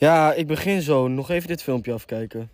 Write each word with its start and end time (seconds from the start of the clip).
Ja, 0.00 0.32
ik 0.32 0.46
begin 0.46 0.82
zo. 0.82 1.08
Nog 1.08 1.30
even 1.30 1.48
dit 1.48 1.62
filmpje 1.62 1.92
afkijken. 1.92 2.50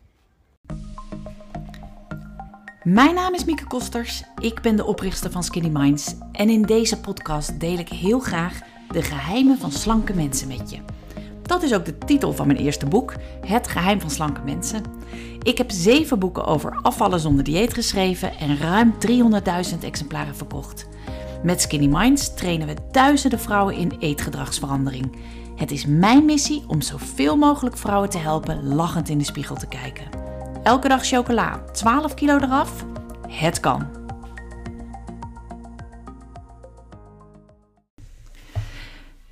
Mijn 2.82 3.14
naam 3.14 3.34
is 3.34 3.44
Mieke 3.44 3.66
Kosters, 3.66 4.22
ik 4.40 4.60
ben 4.60 4.76
de 4.76 4.84
oprichter 4.84 5.30
van 5.30 5.42
Skinny 5.42 5.68
Minds 5.68 6.14
en 6.32 6.50
in 6.50 6.62
deze 6.62 7.00
podcast 7.00 7.60
deel 7.60 7.78
ik 7.78 7.88
heel 7.88 8.18
graag 8.18 8.60
de 8.90 9.02
geheimen 9.02 9.58
van 9.58 9.72
slanke 9.72 10.14
mensen 10.14 10.48
met 10.48 10.70
je. 10.70 10.78
Dat 11.42 11.62
is 11.62 11.74
ook 11.74 11.84
de 11.84 11.98
titel 11.98 12.32
van 12.32 12.46
mijn 12.46 12.58
eerste 12.58 12.86
boek, 12.86 13.14
Het 13.40 13.68
geheim 13.68 14.00
van 14.00 14.10
slanke 14.10 14.40
mensen. 14.44 14.82
Ik 15.42 15.58
heb 15.58 15.70
zeven 15.70 16.18
boeken 16.18 16.44
over 16.44 16.78
afvallen 16.82 17.20
zonder 17.20 17.44
dieet 17.44 17.74
geschreven 17.74 18.36
en 18.38 18.58
ruim 18.58 18.94
300.000 19.72 19.78
exemplaren 19.82 20.36
verkocht. 20.36 20.88
Met 21.42 21.60
Skinny 21.60 21.86
Minds 21.86 22.34
trainen 22.34 22.66
we 22.66 22.74
duizenden 22.90 23.40
vrouwen 23.40 23.74
in 23.74 23.92
eetgedragsverandering. 23.98 25.16
Het 25.56 25.70
is 25.70 25.86
mijn 25.86 26.24
missie 26.24 26.64
om 26.66 26.80
zoveel 26.80 27.36
mogelijk 27.36 27.76
vrouwen 27.76 28.10
te 28.10 28.18
helpen 28.18 28.74
lachend 28.74 29.08
in 29.08 29.18
de 29.18 29.24
spiegel 29.24 29.56
te 29.56 29.68
kijken. 29.68 30.04
Elke 30.62 30.88
dag 30.88 31.06
chocola, 31.06 31.64
12 31.72 32.14
kilo 32.14 32.38
eraf? 32.38 32.84
Het 33.28 33.60
kan. 33.60 33.86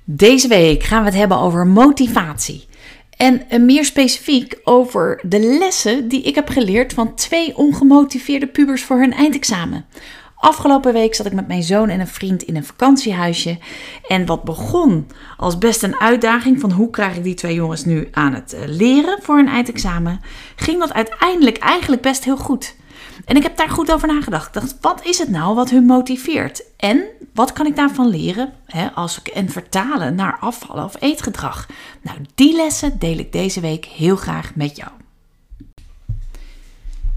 Deze 0.03 0.47
week 0.47 0.83
gaan 0.83 0.99
we 0.99 1.05
het 1.05 1.17
hebben 1.17 1.37
over 1.37 1.67
motivatie. 1.67 2.67
En 3.17 3.65
meer 3.65 3.85
specifiek 3.85 4.59
over 4.63 5.21
de 5.23 5.39
lessen 5.39 6.07
die 6.07 6.21
ik 6.21 6.35
heb 6.35 6.49
geleerd 6.49 6.93
van 6.93 7.15
twee 7.15 7.57
ongemotiveerde 7.57 8.47
pubers 8.47 8.83
voor 8.83 8.97
hun 8.99 9.13
eindexamen. 9.13 9.85
Afgelopen 10.35 10.93
week 10.93 11.15
zat 11.15 11.25
ik 11.25 11.33
met 11.33 11.47
mijn 11.47 11.63
zoon 11.63 11.89
en 11.89 11.99
een 11.99 12.07
vriend 12.07 12.43
in 12.43 12.55
een 12.55 12.65
vakantiehuisje. 12.65 13.57
En 14.07 14.25
wat 14.25 14.43
begon 14.43 15.07
als 15.37 15.57
best 15.57 15.83
een 15.83 15.99
uitdaging 15.99 16.59
van 16.59 16.71
hoe 16.71 16.89
krijg 16.89 17.15
ik 17.15 17.23
die 17.23 17.33
twee 17.33 17.53
jongens 17.53 17.85
nu 17.85 18.07
aan 18.11 18.33
het 18.33 18.53
eh, 18.53 18.61
leren 18.65 19.17
voor 19.21 19.37
een 19.37 19.47
eindexamen, 19.47 20.21
ging 20.55 20.79
dat 20.79 20.93
uiteindelijk 20.93 21.57
eigenlijk 21.57 22.01
best 22.01 22.23
heel 22.23 22.37
goed. 22.37 22.75
En 23.25 23.35
ik 23.35 23.43
heb 23.43 23.57
daar 23.57 23.69
goed 23.69 23.91
over 23.91 24.07
nagedacht. 24.07 24.53
Dacht, 24.53 24.75
wat 24.81 25.05
is 25.05 25.17
het 25.17 25.29
nou 25.29 25.55
wat 25.55 25.69
hun 25.69 25.85
motiveert? 25.85 26.63
En 26.77 27.03
wat 27.33 27.53
kan 27.53 27.65
ik 27.65 27.75
daarvan 27.75 28.07
leren 28.07 28.53
hè, 28.65 28.91
als 28.91 29.19
ik 29.19 29.27
en 29.27 29.49
vertalen 29.49 30.15
naar 30.15 30.37
afvallen 30.39 30.83
of 30.83 30.95
eetgedrag? 30.99 31.67
Nou, 32.01 32.17
die 32.35 32.55
lessen 32.55 32.99
deel 32.99 33.17
ik 33.17 33.31
deze 33.31 33.59
week 33.59 33.85
heel 33.85 34.15
graag 34.15 34.55
met 34.55 34.75
jou. 34.75 34.89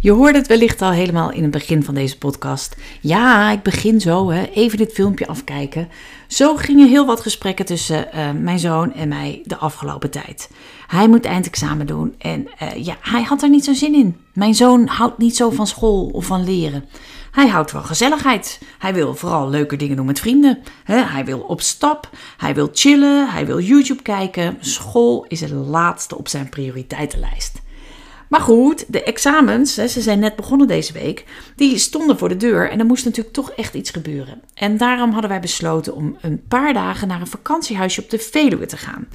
Je 0.00 0.10
hoorde 0.10 0.38
het 0.38 0.46
wellicht 0.46 0.82
al 0.82 0.90
helemaal 0.90 1.32
in 1.32 1.42
het 1.42 1.50
begin 1.50 1.82
van 1.82 1.94
deze 1.94 2.18
podcast. 2.18 2.76
Ja, 3.00 3.50
ik 3.50 3.62
begin 3.62 4.00
zo, 4.00 4.30
hè, 4.30 4.44
even 4.44 4.78
dit 4.78 4.92
filmpje 4.92 5.26
afkijken. 5.26 5.88
Zo 6.26 6.56
gingen 6.56 6.88
heel 6.88 7.06
wat 7.06 7.20
gesprekken 7.20 7.64
tussen 7.64 8.08
uh, 8.14 8.30
mijn 8.30 8.58
zoon 8.58 8.94
en 8.94 9.08
mij 9.08 9.42
de 9.44 9.56
afgelopen 9.56 10.10
tijd. 10.10 10.50
Hij 10.86 11.08
moet 11.08 11.24
eindexamen 11.24 11.86
doen 11.86 12.14
en 12.18 12.48
uh, 12.62 12.84
ja, 12.84 12.96
hij 13.00 13.22
had 13.22 13.42
er 13.42 13.48
niet 13.48 13.64
zo 13.64 13.72
zin 13.72 13.94
in. 13.94 14.16
Mijn 14.32 14.54
zoon 14.54 14.86
houdt 14.86 15.18
niet 15.18 15.36
zo 15.36 15.50
van 15.50 15.66
school 15.66 16.06
of 16.06 16.26
van 16.26 16.44
leren. 16.44 16.84
Hij 17.30 17.48
houdt 17.48 17.70
van 17.70 17.84
gezelligheid. 17.84 18.60
Hij 18.78 18.94
wil 18.94 19.14
vooral 19.14 19.48
leuke 19.48 19.76
dingen 19.76 19.96
doen 19.96 20.06
met 20.06 20.20
vrienden. 20.20 20.58
hij 20.84 21.24
wil 21.24 21.38
op 21.38 21.60
stap. 21.60 22.10
Hij 22.36 22.54
wil 22.54 22.68
chillen. 22.72 23.30
Hij 23.30 23.46
wil 23.46 23.60
YouTube 23.60 24.02
kijken. 24.02 24.56
School 24.60 25.24
is 25.28 25.40
het 25.40 25.50
laatste 25.50 26.18
op 26.18 26.28
zijn 26.28 26.48
prioriteitenlijst. 26.48 27.66
Maar 28.28 28.40
goed, 28.40 28.84
de 28.88 29.02
examens, 29.02 29.76
hè, 29.76 29.88
ze 29.88 30.00
zijn 30.00 30.18
net 30.18 30.36
begonnen 30.36 30.66
deze 30.66 30.92
week, 30.92 31.24
die 31.56 31.78
stonden 31.78 32.18
voor 32.18 32.28
de 32.28 32.36
deur 32.36 32.70
en 32.70 32.78
er 32.78 32.86
moest 32.86 33.04
natuurlijk 33.04 33.34
toch 33.34 33.50
echt 33.50 33.74
iets 33.74 33.90
gebeuren. 33.90 34.40
En 34.54 34.76
daarom 34.76 35.10
hadden 35.10 35.30
wij 35.30 35.40
besloten 35.40 35.94
om 35.94 36.16
een 36.20 36.42
paar 36.48 36.72
dagen 36.72 37.08
naar 37.08 37.20
een 37.20 37.26
vakantiehuisje 37.26 38.02
op 38.02 38.10
de 38.10 38.18
Veluwe 38.18 38.66
te 38.66 38.76
gaan. 38.76 39.08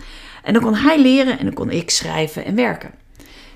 En 0.44 0.54
dan 0.54 0.62
kon 0.62 0.76
hij 0.76 1.02
leren 1.02 1.40
en 1.40 1.46
dan 1.46 1.54
kon 1.54 1.70
ik 1.70 1.90
schrijven 1.90 2.46
en 2.46 2.56
werken. 2.56 2.92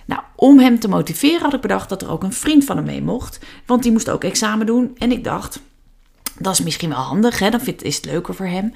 Nou, 0.05 0.21
om 0.35 0.59
hem 0.59 0.79
te 0.79 0.87
motiveren 0.87 1.41
had 1.41 1.53
ik 1.53 1.61
bedacht 1.61 1.89
dat 1.89 2.01
er 2.01 2.11
ook 2.11 2.23
een 2.23 2.33
vriend 2.33 2.63
van 2.63 2.75
hem 2.75 2.85
mee 2.85 3.01
mocht, 3.01 3.39
want 3.65 3.83
die 3.83 3.91
moest 3.91 4.09
ook 4.09 4.23
examen 4.23 4.65
doen. 4.65 4.95
En 4.97 5.11
ik 5.11 5.23
dacht, 5.23 5.61
dat 6.39 6.53
is 6.53 6.61
misschien 6.61 6.89
wel 6.89 6.97
handig, 6.97 7.39
hè? 7.39 7.49
dan 7.49 7.61
is 7.81 7.95
het 7.95 8.05
leuker 8.05 8.35
voor 8.35 8.45
hem. 8.45 8.73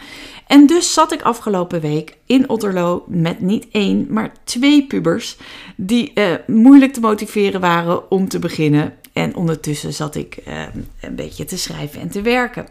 En 0.47 0.67
dus 0.67 0.93
zat 0.93 1.11
ik 1.11 1.21
afgelopen 1.21 1.81
week 1.81 2.17
in 2.25 2.49
Otterlo 2.49 3.03
met 3.07 3.39
niet 3.39 3.67
één, 3.71 4.07
maar 4.09 4.31
twee 4.43 4.87
pubers 4.87 5.37
die 5.75 6.11
uh, 6.15 6.33
moeilijk 6.47 6.93
te 6.93 6.99
motiveren 6.99 7.61
waren 7.61 8.11
om 8.11 8.27
te 8.27 8.39
beginnen. 8.39 8.93
En 9.13 9.35
ondertussen 9.35 9.93
zat 9.93 10.15
ik 10.15 10.37
uh, 10.47 10.61
een 11.01 11.15
beetje 11.15 11.45
te 11.45 11.57
schrijven 11.57 12.01
en 12.01 12.09
te 12.09 12.21
werken. 12.21 12.67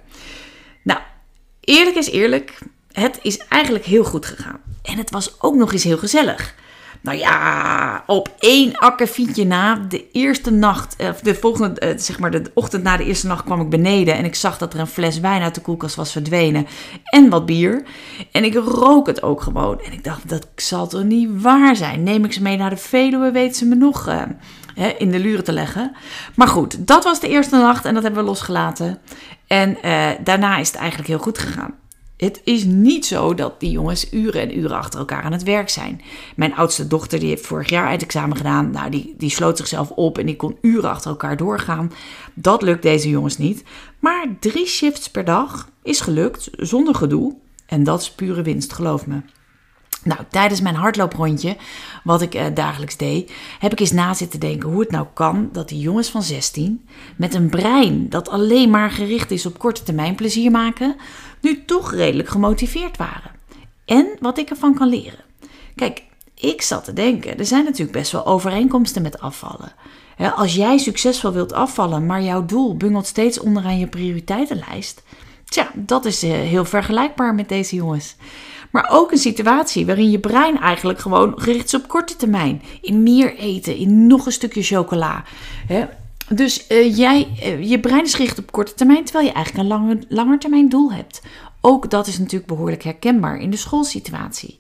Nou, 0.83 1.01
eerlijk 1.61 1.97
is 1.97 2.11
eerlijk, 2.11 2.59
het 2.93 3.19
is 3.23 3.39
eigenlijk 3.39 3.85
heel 3.85 4.05
goed 4.05 4.27
gegaan. 4.27 4.61
En 4.83 4.97
het 4.99 5.11
was 5.11 5.43
ook 5.43 5.55
nog 5.55 5.73
eens 5.73 5.85
heel 5.85 5.99
gezellig. 5.99 6.55
Nou 7.03 7.19
ja, 7.19 8.03
op 8.07 8.35
één 8.39 8.77
akkefietje 8.77 9.45
na, 9.45 9.75
de 9.89 10.11
eerste 10.13 10.51
nacht, 10.51 10.97
eh, 10.97 11.11
de 11.23 11.35
volgende, 11.35 11.81
eh, 11.81 11.99
zeg 11.99 12.19
maar 12.19 12.31
de 12.31 12.51
ochtend 12.55 12.83
na 12.83 12.97
de 12.97 13.05
eerste 13.05 13.27
nacht 13.27 13.45
kwam 13.45 13.61
ik 13.61 13.69
beneden 13.69 14.17
en 14.17 14.25
ik 14.25 14.35
zag 14.35 14.59
dat 14.59 14.75
er 14.75 14.81
een 14.81 14.87
fles 14.87 15.21
wijn 15.21 15.43
uit 15.43 15.55
de 15.55 15.61
koelkast 15.61 15.95
was 15.95 16.13
verdwenen 16.13 16.67
en 17.05 17.29
wat 17.29 17.47
bier. 17.47 17.83
En 18.33 18.45
ik 18.45 18.55
rook 18.55 19.07
het 19.07 19.23
ook 19.23 19.41
gewoon. 19.41 19.81
En 19.81 19.93
ik 19.93 20.05
dacht, 20.05 20.29
dat 20.29 20.47
zal 20.57 20.87
toch 20.87 21.03
niet 21.03 21.29
waar 21.43 21.77
zijn? 21.77 22.03
Neem 22.03 22.25
ik 22.25 22.33
ze 22.33 22.43
mee 22.43 22.57
naar 22.57 22.71
de 22.71 22.77
Veluwe, 22.77 23.31
weten 23.31 23.57
ze 23.57 23.67
me 23.67 23.75
nog 23.75 24.05
hè, 24.75 24.87
in 24.89 25.11
de 25.11 25.19
luren 25.19 25.45
te 25.45 25.53
leggen. 25.53 25.93
Maar 26.35 26.49
goed, 26.49 26.87
dat 26.87 27.05
was 27.05 27.21
de 27.21 27.29
eerste 27.29 27.57
nacht 27.57 27.85
en 27.85 27.95
dat 27.95 28.03
hebben 28.03 28.23
we 28.23 28.29
losgelaten. 28.29 28.99
En 29.47 29.79
daarna 30.25 30.57
is 30.57 30.69
het 30.69 30.77
eigenlijk 30.77 31.09
heel 31.09 31.19
goed 31.19 31.39
gegaan. 31.39 31.75
Het 32.21 32.41
is 32.45 32.65
niet 32.65 33.07
zo 33.07 33.35
dat 33.35 33.61
die 33.61 33.71
jongens 33.71 34.13
uren 34.13 34.41
en 34.41 34.59
uren 34.59 34.77
achter 34.77 34.99
elkaar 34.99 35.23
aan 35.23 35.33
het 35.33 35.43
werk 35.43 35.69
zijn. 35.69 36.01
Mijn 36.37 36.55
oudste 36.55 36.87
dochter 36.87 37.19
die 37.19 37.29
heeft 37.29 37.47
vorig 37.47 37.69
jaar 37.69 37.87
eindexamen 37.87 38.37
gedaan. 38.37 38.71
Nou, 38.71 38.91
die, 38.91 39.15
die 39.19 39.31
sloot 39.31 39.57
zichzelf 39.57 39.91
op 39.91 40.19
en 40.19 40.27
die 40.27 40.37
kon 40.37 40.57
uren 40.61 40.91
achter 40.91 41.11
elkaar 41.11 41.37
doorgaan. 41.37 41.93
Dat 42.35 42.63
lukt 42.63 42.83
deze 42.83 43.09
jongens 43.09 43.39
niet. 43.39 43.63
Maar 43.99 44.27
drie 44.41 44.67
shifts 44.67 45.11
per 45.11 45.25
dag 45.25 45.69
is 45.83 46.01
gelukt 46.01 46.51
zonder 46.53 46.95
gedoe. 46.95 47.37
En 47.67 47.85
dat 47.85 48.01
is 48.01 48.11
pure 48.11 48.43
winst, 48.43 48.73
geloof 48.73 49.07
me. 49.07 49.21
Nou, 50.05 50.21
tijdens 50.31 50.61
mijn 50.61 50.75
hardlooprondje, 50.75 51.57
wat 52.05 52.23
ik 52.23 52.35
eh, 52.35 52.47
dagelijks 52.55 52.97
deed, 52.97 53.33
heb 53.59 53.73
ik 53.73 53.81
eens 53.81 53.93
na 53.93 54.15
zitten 54.15 54.41
denken 54.41 54.69
hoe 54.69 54.81
het 54.81 54.91
nou 54.91 55.07
kan 55.15 55.49
dat 55.53 55.69
die 55.69 55.81
jongens 55.81 56.09
van 56.09 56.23
16 56.23 56.89
met 57.17 57.35
een 57.35 57.49
brein 57.49 58.09
dat 58.09 58.29
alleen 58.29 58.71
maar 58.71 58.91
gericht 58.91 59.31
is 59.31 59.47
op 59.47 59.59
korte 59.59 59.83
termijn 59.83 60.15
plezier 60.15 60.51
maken, 60.51 60.97
nu 61.41 61.65
toch 61.65 61.93
redelijk 61.93 62.29
gemotiveerd 62.29 62.97
waren. 62.97 63.31
En 63.85 64.09
wat 64.21 64.39
ik 64.39 64.51
ervan 64.51 64.75
kan 64.75 64.89
leren. 64.89 65.25
Kijk, 65.75 66.03
ik 66.35 66.63
zat 66.63 66.85
te 66.85 66.93
denken, 66.93 67.39
er 67.39 67.47
zijn 67.47 67.65
natuurlijk 67.65 67.99
best 67.99 68.13
wel 68.13 68.27
overeenkomsten 68.27 69.03
met 69.03 69.21
afvallen. 69.21 69.73
Als 70.37 70.55
jij 70.55 70.79
succesvol 70.79 71.33
wilt 71.33 71.53
afvallen, 71.53 72.07
maar 72.07 72.23
jouw 72.23 72.47
doel 72.47 72.77
bungelt 72.77 73.07
steeds 73.07 73.41
onderaan 73.41 73.79
je 73.79 73.87
prioriteitenlijst, 73.87 75.03
tja, 75.45 75.71
dat 75.75 76.05
is 76.05 76.23
eh, 76.23 76.31
heel 76.31 76.65
vergelijkbaar 76.65 77.35
met 77.35 77.49
deze 77.49 77.75
jongens. 77.75 78.17
Maar 78.71 78.89
ook 78.91 79.13
een 79.13 79.19
situatie 79.19 79.87
waarin 79.87 80.11
je 80.11 80.19
brein 80.19 80.59
eigenlijk 80.59 80.99
gewoon 80.99 81.33
gericht 81.37 81.65
is 81.65 81.75
op 81.75 81.89
korte 81.89 82.17
termijn. 82.17 82.63
In 82.81 83.03
meer 83.03 83.37
eten, 83.37 83.77
in 83.77 84.07
nog 84.07 84.27
een 84.27 84.33
stukje 84.33 84.63
chocola. 84.63 85.25
Dus 86.29 86.65
uh, 86.69 86.97
jij, 86.97 87.29
uh, 87.43 87.71
je 87.71 87.81
brein 87.81 88.05
is 88.05 88.15
gericht 88.15 88.39
op 88.39 88.53
korte 88.53 88.75
termijn, 88.75 89.05
terwijl 89.05 89.27
je 89.27 89.33
eigenlijk 89.33 89.69
een 89.69 90.07
lange, 90.09 90.39
termijn 90.39 90.69
doel 90.69 90.93
hebt. 90.93 91.23
Ook 91.61 91.91
dat 91.91 92.07
is 92.07 92.19
natuurlijk 92.19 92.47
behoorlijk 92.47 92.83
herkenbaar 92.83 93.39
in 93.39 93.51
de 93.51 93.57
schoolsituatie. 93.57 94.59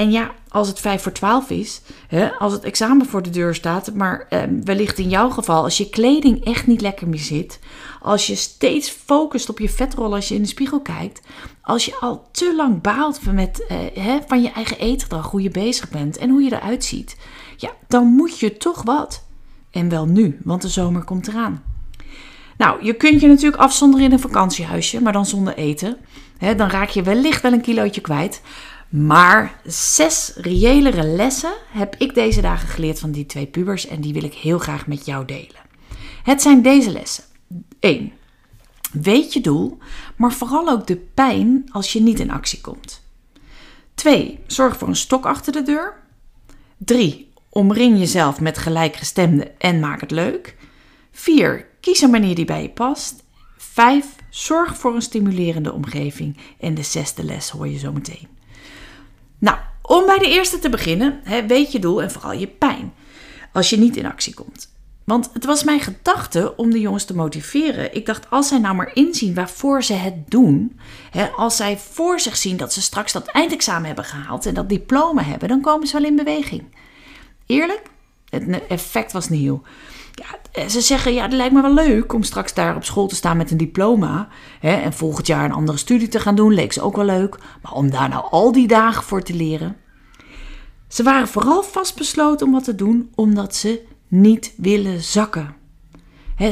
En 0.00 0.10
ja, 0.10 0.30
als 0.48 0.68
het 0.68 0.80
5 0.80 1.02
voor 1.02 1.12
12 1.12 1.50
is, 1.50 1.80
hè, 2.08 2.32
als 2.32 2.52
het 2.52 2.64
examen 2.64 3.06
voor 3.06 3.22
de 3.22 3.30
deur 3.30 3.54
staat, 3.54 3.94
maar 3.94 4.26
eh, 4.28 4.42
wellicht 4.64 4.98
in 4.98 5.08
jouw 5.08 5.30
geval, 5.30 5.62
als 5.62 5.78
je 5.78 5.90
kleding 5.90 6.44
echt 6.44 6.66
niet 6.66 6.80
lekker 6.80 7.08
meer 7.08 7.18
zit, 7.18 7.58
als 8.02 8.26
je 8.26 8.34
steeds 8.34 8.90
focust 8.90 9.48
op 9.48 9.58
je 9.58 9.68
vetrol 9.68 10.14
als 10.14 10.28
je 10.28 10.34
in 10.34 10.42
de 10.42 10.48
spiegel 10.48 10.80
kijkt, 10.80 11.20
als 11.62 11.84
je 11.84 11.96
al 12.00 12.28
te 12.30 12.54
lang 12.56 12.80
baalt 12.80 13.32
met, 13.32 13.66
eh, 13.66 13.76
hè, 13.94 14.18
van 14.26 14.42
je 14.42 14.50
eigen 14.50 14.78
eetgedrag, 14.78 15.30
hoe 15.30 15.42
je 15.42 15.50
bezig 15.50 15.88
bent 15.88 16.16
en 16.16 16.30
hoe 16.30 16.42
je 16.42 16.52
eruit 16.52 16.84
ziet, 16.84 17.16
ja, 17.56 17.70
dan 17.88 18.06
moet 18.06 18.38
je 18.38 18.56
toch 18.56 18.82
wat. 18.82 19.24
En 19.70 19.88
wel 19.88 20.06
nu, 20.06 20.38
want 20.44 20.62
de 20.62 20.68
zomer 20.68 21.04
komt 21.04 21.28
eraan. 21.28 21.62
Nou, 22.60 22.84
je 22.84 22.94
kunt 22.94 23.20
je 23.20 23.26
natuurlijk 23.26 23.62
afzonderen 23.62 24.06
in 24.06 24.12
een 24.12 24.20
vakantiehuisje, 24.20 25.02
maar 25.02 25.12
dan 25.12 25.26
zonder 25.26 25.54
eten. 25.54 25.96
dan 26.38 26.68
raak 26.68 26.88
je 26.88 27.02
wellicht 27.02 27.42
wel 27.42 27.52
een 27.52 27.60
kilootje 27.60 28.00
kwijt. 28.00 28.40
Maar 28.88 29.60
zes 29.64 30.32
reëlere 30.36 31.02
lessen 31.02 31.52
heb 31.72 31.94
ik 31.98 32.14
deze 32.14 32.40
dagen 32.40 32.68
geleerd 32.68 32.98
van 32.98 33.10
die 33.10 33.26
twee 33.26 33.46
pubers 33.46 33.86
en 33.86 34.00
die 34.00 34.12
wil 34.12 34.24
ik 34.24 34.34
heel 34.34 34.58
graag 34.58 34.86
met 34.86 35.06
jou 35.06 35.24
delen. 35.24 35.60
Het 36.22 36.42
zijn 36.42 36.62
deze 36.62 36.90
lessen. 36.90 37.24
1. 37.78 38.12
Weet 38.92 39.32
je 39.32 39.40
doel, 39.40 39.78
maar 40.16 40.32
vooral 40.32 40.68
ook 40.68 40.86
de 40.86 40.96
pijn 40.96 41.68
als 41.72 41.92
je 41.92 42.00
niet 42.00 42.20
in 42.20 42.30
actie 42.30 42.60
komt. 42.60 43.02
2. 43.94 44.38
Zorg 44.46 44.76
voor 44.76 44.88
een 44.88 44.96
stok 44.96 45.26
achter 45.26 45.52
de 45.52 45.62
deur. 45.62 45.94
3. 46.76 47.32
Omring 47.48 47.98
jezelf 47.98 48.40
met 48.40 48.58
gelijkgestemden 48.58 49.60
en 49.60 49.80
maak 49.80 50.00
het 50.00 50.10
leuk. 50.10 50.56
4. 51.12 51.68
Kies 51.80 52.00
een 52.00 52.10
manier 52.10 52.34
die 52.34 52.44
bij 52.44 52.62
je 52.62 52.68
past. 52.68 53.22
5. 53.56 54.06
Zorg 54.30 54.76
voor 54.76 54.94
een 54.94 55.02
stimulerende 55.02 55.72
omgeving. 55.72 56.36
En 56.60 56.74
de 56.74 56.82
zesde 56.82 57.24
les 57.24 57.50
hoor 57.50 57.68
je 57.68 57.78
zo 57.78 57.92
meteen. 57.92 58.28
Nou, 59.38 59.58
Om 59.82 60.06
bij 60.06 60.18
de 60.18 60.28
eerste 60.28 60.58
te 60.58 60.68
beginnen, 60.68 61.20
weet 61.46 61.72
je 61.72 61.78
doel 61.78 62.02
en 62.02 62.10
vooral 62.10 62.32
je 62.32 62.46
pijn. 62.46 62.92
Als 63.52 63.70
je 63.70 63.78
niet 63.78 63.96
in 63.96 64.06
actie 64.06 64.34
komt. 64.34 64.72
Want 65.04 65.30
het 65.32 65.44
was 65.44 65.64
mijn 65.64 65.80
gedachte 65.80 66.56
om 66.56 66.70
de 66.70 66.80
jongens 66.80 67.04
te 67.04 67.14
motiveren. 67.14 67.94
Ik 67.94 68.06
dacht, 68.06 68.30
als 68.30 68.48
zij 68.48 68.58
nou 68.58 68.74
maar 68.74 68.90
inzien 68.94 69.34
waarvoor 69.34 69.82
ze 69.82 69.92
het 69.92 70.30
doen. 70.30 70.78
Hè, 71.10 71.26
als 71.28 71.56
zij 71.56 71.78
voor 71.78 72.20
zich 72.20 72.36
zien 72.36 72.56
dat 72.56 72.72
ze 72.72 72.82
straks 72.82 73.12
dat 73.12 73.26
eindexamen 73.26 73.86
hebben 73.86 74.04
gehaald 74.04 74.46
en 74.46 74.54
dat 74.54 74.68
diploma 74.68 75.22
hebben, 75.22 75.48
dan 75.48 75.60
komen 75.60 75.86
ze 75.86 75.92
wel 75.92 76.08
in 76.08 76.16
beweging. 76.16 76.64
Eerlijk, 77.46 77.82
het 78.28 78.66
effect 78.68 79.12
was 79.12 79.28
nieuw. 79.28 79.62
Ja, 80.12 80.68
ze 80.68 80.80
zeggen, 80.80 81.14
ja, 81.14 81.22
het 81.22 81.32
lijkt 81.32 81.54
me 81.54 81.62
wel 81.62 81.74
leuk 81.74 82.12
om 82.12 82.22
straks 82.22 82.54
daar 82.54 82.76
op 82.76 82.84
school 82.84 83.06
te 83.06 83.14
staan 83.14 83.36
met 83.36 83.50
een 83.50 83.56
diploma. 83.56 84.28
Hè, 84.60 84.74
en 84.74 84.92
volgend 84.92 85.26
jaar 85.26 85.44
een 85.44 85.52
andere 85.52 85.78
studie 85.78 86.08
te 86.08 86.20
gaan 86.20 86.34
doen, 86.34 86.54
leek 86.54 86.72
ze 86.72 86.82
ook 86.82 86.96
wel 86.96 87.04
leuk. 87.04 87.38
Maar 87.62 87.72
om 87.72 87.90
daar 87.90 88.08
nou 88.08 88.24
al 88.30 88.52
die 88.52 88.66
dagen 88.66 89.02
voor 89.02 89.22
te 89.22 89.34
leren. 89.34 89.76
Ze 90.88 91.02
waren 91.02 91.28
vooral 91.28 91.62
vastbesloten 91.62 92.46
om 92.46 92.52
wat 92.52 92.64
te 92.64 92.74
doen, 92.74 93.10
omdat 93.14 93.54
ze 93.54 93.82
niet 94.08 94.54
willen 94.56 95.02
zakken. 95.02 95.54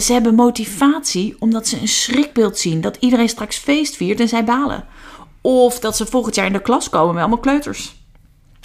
ze 0.01 0.13
hebben 0.13 0.35
motivatie 0.35 1.37
omdat 1.39 1.69
ze 1.69 1.81
een 1.81 1.89
schrikbeeld 1.89 2.59
zien 2.59 2.81
dat 2.81 2.97
iedereen 3.01 3.29
straks 3.29 3.57
feest 3.57 3.97
viert 3.97 4.21
en 4.21 4.29
zij 4.29 4.45
balen. 4.45 4.85
Of 5.41 5.79
dat 5.79 5.97
ze 5.97 6.07
volgend 6.07 6.35
jaar 6.35 6.47
in 6.47 6.53
de 6.53 6.63
klas 6.63 6.89
komen 6.89 7.15
met 7.15 7.23
allemaal 7.23 7.41
kleuters. 7.41 7.98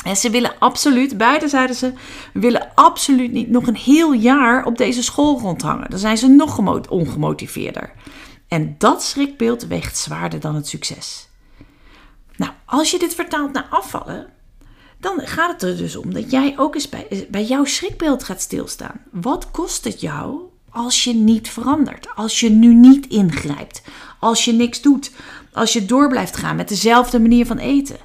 En 0.04 0.16
ze 0.16 0.30
willen 0.30 0.60
absoluut, 0.60 1.18
beide 1.18 1.48
zeiden 1.48 1.76
ze, 1.76 1.94
willen 2.34 2.72
absoluut 2.76 3.32
niet 3.32 3.50
nog 3.50 3.68
een 3.68 3.76
heel 3.76 4.14
jaar 4.14 4.66
op 4.66 4.78
deze 4.78 5.04
school 5.04 5.40
rondhangen. 5.40 5.90
Dan 5.90 6.00
zijn 6.00 6.18
ze 6.18 6.28
nog 6.28 6.58
ongemotiveerder. 6.90 7.94
En 8.48 8.76
dat 8.78 9.04
schrikbeeld 9.04 9.68
weegt 9.68 9.98
zwaarder 9.98 10.40
dan 10.40 10.56
het 10.56 10.68
succes. 10.68 11.28
Nou, 12.36 12.52
als 12.66 12.92
je 12.92 13.00
dit 13.00 13.16
vertaalt 13.16 13.54
naar 13.54 13.68
afvallen, 13.70 14.28
dan 15.00 15.20
gaat 15.28 15.52
het 15.52 15.62
er 15.62 15.78
dus 15.78 15.96
om 15.96 16.14
dat 16.14 16.32
jij 16.32 16.54
ook 16.58 16.76
eens 16.76 16.90
bij, 16.90 17.28
bij 17.30 17.44
jouw 17.44 17.66
schrikbeeld 17.66 18.24
gaat 18.24 18.42
stilstaan. 18.42 19.02
Wat 19.12 19.52
kost 19.52 19.84
het 19.84 20.02
jou 20.02 20.42
als 20.74 21.04
je 21.04 21.14
niet 21.14 21.50
verandert? 21.50 22.16
Als 22.16 22.40
je 22.40 22.50
nu 22.50 22.74
niet 22.74 23.08
ingrijpt? 23.08 23.84
Als 24.20 24.46
je 24.46 24.54
niks 24.54 24.82
doet? 24.82 25.12
Als 25.54 25.74
je 25.74 25.86
door 25.86 26.10
blijft 26.10 26.38
gaan 26.38 26.56
met 26.56 26.68
dezelfde 26.68 27.20
manier 27.20 27.46
van 27.46 27.58
eten? 27.58 27.98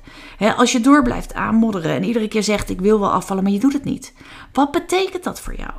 als 0.56 0.73
je 0.73 0.81
door 0.81 1.03
blijft 1.03 1.35
aanmodderen 1.35 1.91
en 1.91 2.05
iedere 2.05 2.29
keer 2.29 2.43
zegt 2.43 2.70
ik 2.70 2.81
wil 2.81 3.00
wel 3.00 3.12
afvallen, 3.12 3.43
maar 3.43 3.53
je 3.53 3.59
doet 3.59 3.73
het 3.73 3.85
niet. 3.85 4.12
Wat 4.53 4.70
betekent 4.70 5.25
dat 5.25 5.41
voor 5.41 5.56
jou? 5.56 5.73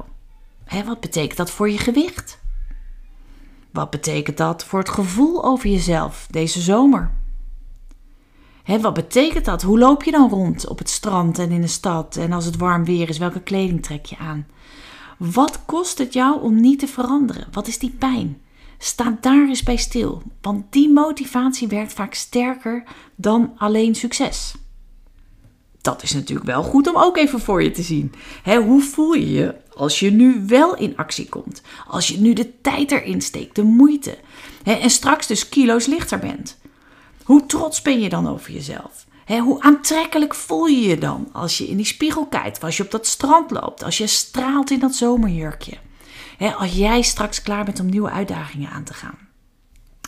wat 0.85 0.99
betekent 0.99 1.37
dat 1.37 1.51
voor 1.51 1.69
je 1.69 1.77
gewicht? 1.77 2.39
Wat 3.71 3.89
betekent 3.89 4.37
dat 4.37 4.63
voor 4.63 4.79
het 4.79 4.89
gevoel 4.89 5.43
over 5.43 5.69
jezelf 5.69 6.27
deze 6.29 6.61
zomer? 6.61 7.11
wat 8.81 8.93
betekent 8.93 9.45
dat? 9.45 9.61
Hoe 9.61 9.79
loop 9.79 10.03
je 10.03 10.11
dan 10.11 10.29
rond 10.29 10.67
op 10.67 10.77
het 10.77 10.89
strand 10.89 11.39
en 11.39 11.51
in 11.51 11.61
de 11.61 11.67
stad? 11.67 12.15
En 12.15 12.31
als 12.31 12.45
het 12.45 12.57
warm 12.57 12.85
weer 12.85 13.09
is, 13.09 13.17
welke 13.17 13.41
kleding 13.41 13.83
trek 13.83 14.05
je 14.05 14.17
aan? 14.17 14.47
Wat 15.19 15.65
kost 15.65 15.97
het 15.97 16.13
jou 16.13 16.41
om 16.41 16.61
niet 16.61 16.79
te 16.79 16.87
veranderen? 16.87 17.47
Wat 17.51 17.67
is 17.67 17.77
die 17.77 17.89
pijn? 17.89 18.41
Sta 18.77 19.17
daar 19.21 19.47
eens 19.47 19.63
bij 19.63 19.77
stil, 19.77 20.21
want 20.41 20.71
die 20.71 20.89
motivatie 20.89 21.67
werkt 21.67 21.93
vaak 21.93 22.13
sterker 22.13 22.83
dan 23.15 23.53
alleen 23.57 23.95
succes. 23.95 24.53
Dat 25.81 26.03
is 26.03 26.13
natuurlijk 26.13 26.47
wel 26.47 26.63
goed 26.63 26.87
om 26.87 26.97
ook 26.97 27.17
even 27.17 27.39
voor 27.39 27.63
je 27.63 27.71
te 27.71 27.81
zien. 27.81 28.13
hoe 28.43 28.81
voel 28.81 29.13
je 29.13 29.31
je 29.31 29.55
als 29.75 29.99
je 29.99 30.11
nu 30.11 30.43
wel 30.47 30.75
in 30.75 30.97
actie 30.97 31.29
komt? 31.29 31.61
Als 31.87 32.07
je 32.07 32.19
nu 32.19 32.33
de 32.33 32.61
tijd 32.61 32.91
erin 32.91 33.21
steekt, 33.21 33.55
de 33.55 33.63
moeite. 33.63 34.17
en 34.63 34.89
straks 34.89 35.27
dus 35.27 35.49
kilo's 35.49 35.85
lichter 35.85 36.19
bent. 36.19 36.57
Hoe 37.23 37.45
trots 37.45 37.81
ben 37.81 37.99
je 37.99 38.09
dan 38.09 38.27
over 38.27 38.51
jezelf? 38.51 39.07
Hoe 39.37 39.61
aantrekkelijk 39.61 40.35
voel 40.35 40.65
je 40.65 40.87
je 40.87 40.97
dan 40.97 41.29
als 41.31 41.57
je 41.57 41.67
in 41.67 41.77
die 41.77 41.85
spiegel 41.85 42.25
kijkt, 42.25 42.63
als 42.63 42.77
je 42.77 42.83
op 42.83 42.91
dat 42.91 43.07
strand 43.07 43.51
loopt, 43.51 43.83
als 43.83 43.97
je 43.97 44.07
straalt 44.07 44.71
in 44.71 44.79
dat 44.79 44.95
zomerjurkje? 44.95 45.77
als 46.57 46.73
jij 46.73 47.01
straks 47.01 47.41
klaar 47.41 47.65
bent 47.65 47.79
om 47.79 47.89
nieuwe 47.89 48.09
uitdagingen 48.09 48.69
aan 48.69 48.83
te 48.83 48.93
gaan. 48.93 49.17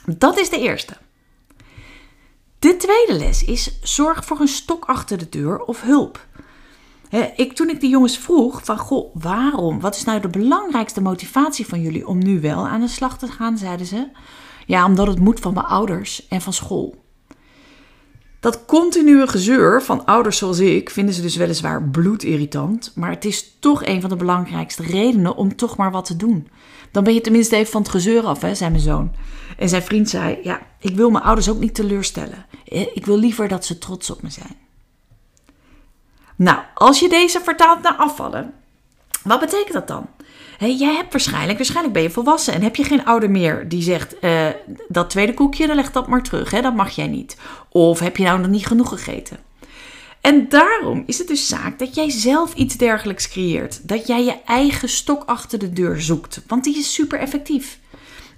Dat 0.05 0.37
is 0.37 0.49
de 0.49 0.59
eerste. 0.59 0.97
De 2.59 2.77
tweede 2.77 3.13
les 3.13 3.43
is 3.43 3.79
zorg 3.81 4.25
voor 4.25 4.39
een 4.39 4.47
stok 4.47 4.85
achter 4.85 5.17
de 5.17 5.29
deur 5.29 5.59
of 5.59 5.81
hulp. 5.81 6.25
ik, 7.35 7.53
toen 7.53 7.69
ik 7.69 7.79
de 7.79 7.87
jongens 7.87 8.17
vroeg 8.17 8.65
van, 8.65 8.77
goh, 8.77 9.15
waarom? 9.15 9.79
Wat 9.79 9.95
is 9.95 10.03
nou 10.03 10.19
de 10.19 10.27
belangrijkste 10.27 11.01
motivatie 11.01 11.67
van 11.67 11.81
jullie 11.81 12.07
om 12.07 12.17
nu 12.17 12.41
wel 12.41 12.67
aan 12.67 12.81
de 12.81 12.87
slag 12.87 13.17
te 13.17 13.27
gaan? 13.27 13.57
Zeiden 13.57 13.85
ze. 13.85 14.09
Ja, 14.65 14.85
omdat 14.85 15.07
het 15.07 15.19
moet 15.19 15.39
van 15.39 15.53
mijn 15.53 15.65
ouders 15.65 16.27
en 16.27 16.41
van 16.41 16.53
school. 16.53 16.95
Dat 18.41 18.65
continue 18.65 19.27
gezeur 19.27 19.83
van 19.83 20.05
ouders 20.05 20.37
zoals 20.37 20.59
ik 20.59 20.89
vinden 20.89 21.13
ze 21.13 21.21
dus 21.21 21.35
weliswaar 21.35 21.83
bloedirritant, 21.83 22.91
maar 22.95 23.09
het 23.09 23.25
is 23.25 23.55
toch 23.59 23.85
een 23.85 24.01
van 24.01 24.09
de 24.09 24.15
belangrijkste 24.15 24.83
redenen 24.83 25.35
om 25.35 25.55
toch 25.55 25.77
maar 25.77 25.91
wat 25.91 26.05
te 26.05 26.15
doen. 26.15 26.47
Dan 26.91 27.03
ben 27.03 27.13
je 27.13 27.21
tenminste 27.21 27.55
even 27.55 27.71
van 27.71 27.81
het 27.81 27.91
gezeur 27.91 28.23
af, 28.23 28.41
hè, 28.41 28.55
zei 28.55 28.69
mijn 28.69 28.83
zoon. 28.83 29.11
En 29.57 29.69
zijn 29.69 29.83
vriend 29.83 30.09
zei: 30.09 30.39
Ja, 30.43 30.61
ik 30.79 30.95
wil 30.95 31.09
mijn 31.09 31.23
ouders 31.23 31.49
ook 31.49 31.59
niet 31.59 31.75
teleurstellen. 31.75 32.45
Ik 32.93 33.05
wil 33.05 33.17
liever 33.17 33.47
dat 33.47 33.65
ze 33.65 33.77
trots 33.77 34.09
op 34.09 34.21
me 34.21 34.29
zijn. 34.29 34.57
Nou, 36.35 36.59
als 36.73 36.99
je 36.99 37.09
deze 37.09 37.39
vertaalt 37.39 37.81
naar 37.81 37.95
afvallen, 37.95 38.53
wat 39.23 39.39
betekent 39.39 39.73
dat 39.73 39.87
dan? 39.87 40.07
Jij 40.69 40.95
hebt 40.95 41.11
waarschijnlijk, 41.11 41.57
waarschijnlijk 41.57 41.93
ben 41.93 42.03
je 42.03 42.09
volwassen 42.09 42.53
en 42.53 42.61
heb 42.61 42.75
je 42.75 42.83
geen 42.83 43.05
ouder 43.05 43.31
meer 43.31 43.69
die 43.69 43.81
zegt: 43.81 44.15
uh, 44.21 44.47
dat 44.87 45.09
tweede 45.09 45.33
koekje, 45.33 45.67
dan 45.67 45.75
leg 45.75 45.91
dat 45.91 46.07
maar 46.07 46.23
terug, 46.23 46.51
hè, 46.51 46.61
dat 46.61 46.75
mag 46.75 46.89
jij 46.89 47.07
niet. 47.07 47.37
Of 47.69 47.99
heb 47.99 48.17
je 48.17 48.23
nou 48.23 48.39
nog 48.39 48.49
niet 48.49 48.67
genoeg 48.67 48.89
gegeten? 48.89 49.37
En 50.21 50.49
daarom 50.49 51.03
is 51.05 51.17
het 51.17 51.27
dus 51.27 51.47
zaak 51.47 51.79
dat 51.79 51.95
jij 51.95 52.09
zelf 52.09 52.53
iets 52.53 52.75
dergelijks 52.75 53.29
creëert. 53.29 53.87
Dat 53.87 54.07
jij 54.07 54.23
je 54.23 54.35
eigen 54.45 54.89
stok 54.89 55.23
achter 55.25 55.59
de 55.59 55.73
deur 55.73 56.01
zoekt, 56.01 56.41
want 56.47 56.63
die 56.63 56.77
is 56.77 56.93
super 56.93 57.19
effectief. 57.19 57.79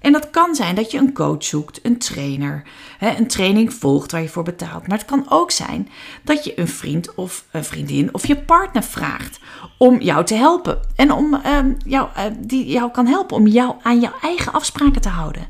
En 0.03 0.11
dat 0.11 0.29
kan 0.29 0.55
zijn 0.55 0.75
dat 0.75 0.91
je 0.91 0.97
een 0.97 1.13
coach 1.13 1.43
zoekt, 1.43 1.79
een 1.83 1.97
trainer, 1.97 2.63
een 2.99 3.27
training 3.27 3.73
volgt 3.73 4.11
waar 4.11 4.21
je 4.21 4.29
voor 4.29 4.43
betaalt. 4.43 4.87
Maar 4.87 4.97
het 4.97 5.07
kan 5.07 5.25
ook 5.29 5.51
zijn 5.51 5.89
dat 6.23 6.43
je 6.43 6.59
een 6.59 6.67
vriend 6.67 7.15
of 7.15 7.45
een 7.51 7.63
vriendin 7.63 8.13
of 8.13 8.27
je 8.27 8.37
partner 8.37 8.83
vraagt 8.83 9.39
om 9.77 10.01
jou 10.01 10.25
te 10.25 10.33
helpen. 10.33 10.79
En 10.95 11.11
om, 11.11 11.33
ehm, 11.33 11.73
jou, 11.85 12.09
uh, 12.17 12.23
die 12.37 12.65
jou 12.65 12.91
kan 12.91 13.07
helpen 13.07 13.37
om 13.37 13.47
jou 13.47 13.75
aan 13.81 13.99
jouw 13.99 14.13
eigen 14.21 14.53
afspraken 14.53 15.01
te 15.01 15.09
houden. 15.09 15.47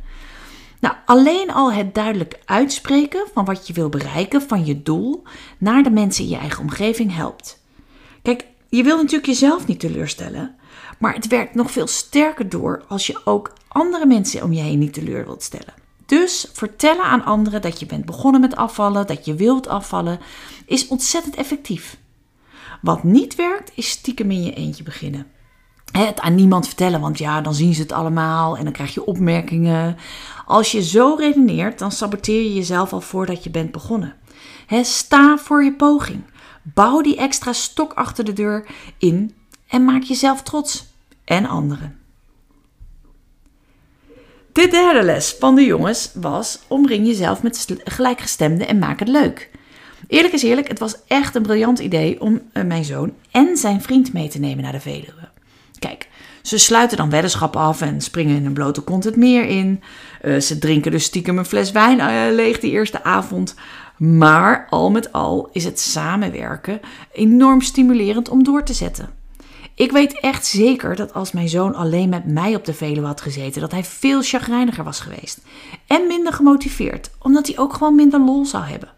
Nou, 0.80 0.96
alleen 1.06 1.52
al 1.52 1.74
het 1.74 1.96
duidelijk 1.96 2.40
uitspreken 2.46 3.28
van 3.34 3.46
wat 3.46 3.68
je 3.68 3.74
wil 3.74 3.90
bereiken, 3.90 4.42
van 4.42 4.66
je 4.66 4.84
doel, 4.84 5.24
naar 5.58 5.84
de 5.84 5.92
mensen 5.92 6.24
in 6.24 6.30
je 6.30 6.38
eigen 6.38 6.62
omgeving 6.62 7.16
helpt. 7.16 7.64
Kijk, 8.22 8.46
je 8.70 8.84
wil 8.84 8.98
natuurlijk 8.98 9.26
jezelf 9.26 9.68
niet 9.68 9.80
teleurstellen, 9.80 10.56
maar 11.04 11.14
het 11.14 11.28
werkt 11.28 11.56
nog 11.56 11.72
veel 11.72 11.88
sterker 11.88 12.50
door 12.50 12.84
als 12.88 13.08
je 13.08 13.22
ook 13.26 13.54
andere 13.68 14.06
mensen 14.06 14.44
om 14.44 14.54
je 14.54 14.62
heen 14.62 14.80
niet 14.80 14.94
teleur 14.94 15.26
wilt 15.26 15.44
stellen. 15.44 15.74
Dus 16.06 16.48
vertellen 16.54 17.04
aan 17.04 17.26
anderen 17.26 17.62
dat 17.62 17.80
je 17.80 17.86
bent 17.86 18.06
begonnen 18.06 18.42
met 18.42 18.56
afvallen, 18.56 19.08
dat 19.08 19.26
je 19.26 19.36
wilt 19.36 19.68
afvallen, 19.68 20.20
is 20.66 20.88
ontzettend 20.88 21.36
effectief. 21.36 21.98
Wat 22.82 23.04
niet 23.04 23.36
werkt, 23.36 23.72
is 23.76 23.90
stiekem 23.90 24.32
in 24.32 24.44
je 24.44 24.54
eentje 24.54 24.84
beginnen. 24.84 25.28
Het 25.92 26.20
aan 26.20 26.36
niemand 26.36 26.66
vertellen, 26.68 27.02
want 27.02 27.18
ja, 27.18 27.42
dan 27.42 27.54
zien 27.54 27.74
ze 27.74 27.82
het 27.82 27.92
allemaal 27.92 28.58
en 28.58 28.64
dan 28.64 28.74
krijg 28.74 28.94
je 28.94 29.06
opmerkingen. 29.06 29.98
Als 30.46 30.72
je 30.72 30.84
zo 30.84 31.16
redeneert, 31.20 31.80
dan 31.80 31.92
saboteer 31.92 32.42
je 32.42 32.54
jezelf 32.54 32.94
al 32.94 33.02
voordat 33.02 33.44
je 33.44 33.50
bent 33.50 33.72
begonnen. 33.72 34.16
sta 34.82 35.38
voor 35.38 35.64
je 35.64 35.74
poging. 35.74 36.24
Bouw 36.62 37.02
die 37.02 37.18
extra 37.18 37.54
stok 37.54 37.94
achter 37.94 38.24
de 38.26 38.34
deur 38.34 38.68
in 38.98 39.36
en 39.68 39.86
maak 39.86 40.04
jezelf 40.04 40.42
trots 40.42 40.92
en 41.26 41.46
anderen. 41.46 41.98
De 44.54 44.68
derde 44.68 45.04
les 45.04 45.36
van 45.40 45.56
de 45.56 45.66
jongens 45.66 46.12
was: 46.14 46.60
omring 46.68 47.08
jezelf 47.08 47.44
met 47.44 47.68
gelijkgestemden 47.84 48.68
en 48.68 48.80
maak 48.80 49.00
het 49.00 49.08
leuk. 49.08 49.50
Eerlijk 50.08 50.34
is 50.34 50.44
eerlijk, 50.44 50.68
het 50.68 50.80
was 50.80 50.96
echt 51.08 51.36
een 51.36 51.42
briljant 51.42 51.80
idee 51.80 52.22
om 52.22 52.42
eh, 52.54 52.64
mijn 52.64 52.84
zoon 52.84 53.14
en 53.32 53.58
zijn 53.58 53.82
vriend 53.82 54.14
mee 54.14 54.28
te 54.28 54.40
nemen 54.40 54.64
naar 54.64 54.72
de 54.72 54.80
Veluwe. 54.80 55.30
Kijk, 55.80 56.08
ze 56.42 56.58
sluiten 56.58 56.98
dan 56.98 57.10
weddenschappen 57.10 57.62
af 57.62 57.82
en 57.82 58.02
springen 58.02 58.36
in 58.36 58.46
een 58.46 58.54
blote 58.54 58.82
kont 58.82 59.04
het 59.04 59.16
meer 59.16 59.46
in. 59.46 59.82
Uh, 60.22 60.40
ze 60.40 60.58
drinken 60.58 60.92
dus 60.92 61.04
stiekem 61.04 61.38
een 61.38 61.46
fles 61.46 61.72
wijn 61.72 62.00
uh, 62.00 62.36
leeg 62.36 62.60
die 62.60 62.72
eerste 62.72 63.04
avond. 63.04 63.56
Maar 63.98 64.68
al 64.70 64.92
met 64.92 65.12
al 65.12 65.50
is 65.52 65.64
het 65.64 65.80
samenwerken 65.80 66.80
enorm 67.12 67.62
stimulerend 67.62 68.30
om 68.30 68.44
door 68.44 68.64
te 68.64 68.74
zetten. 68.74 69.23
Ik 69.84 69.92
weet 69.92 70.20
echt 70.20 70.46
zeker 70.46 70.96
dat 70.96 71.14
als 71.14 71.32
mijn 71.32 71.50
zoon 71.50 71.76
alleen 71.76 72.10
met 72.10 72.26
mij 72.26 72.56
op 72.56 72.66
de 72.66 72.74
Veluwe 72.74 73.08
had 73.08 73.22
gezeten, 73.22 73.62
dat 73.62 73.72
hij 73.72 73.84
veel 73.84 74.22
chagrijniger 74.22 74.84
was 74.84 75.00
geweest. 75.00 75.42
En 75.88 76.08
minder 76.08 76.34
gemotiveerd, 76.34 77.10
omdat 77.20 77.48
hij 77.48 77.58
ook 77.58 77.74
gewoon 77.74 77.96
minder 77.96 78.20
lol 78.20 78.46
zou 78.46 78.64
hebben. 78.64 78.90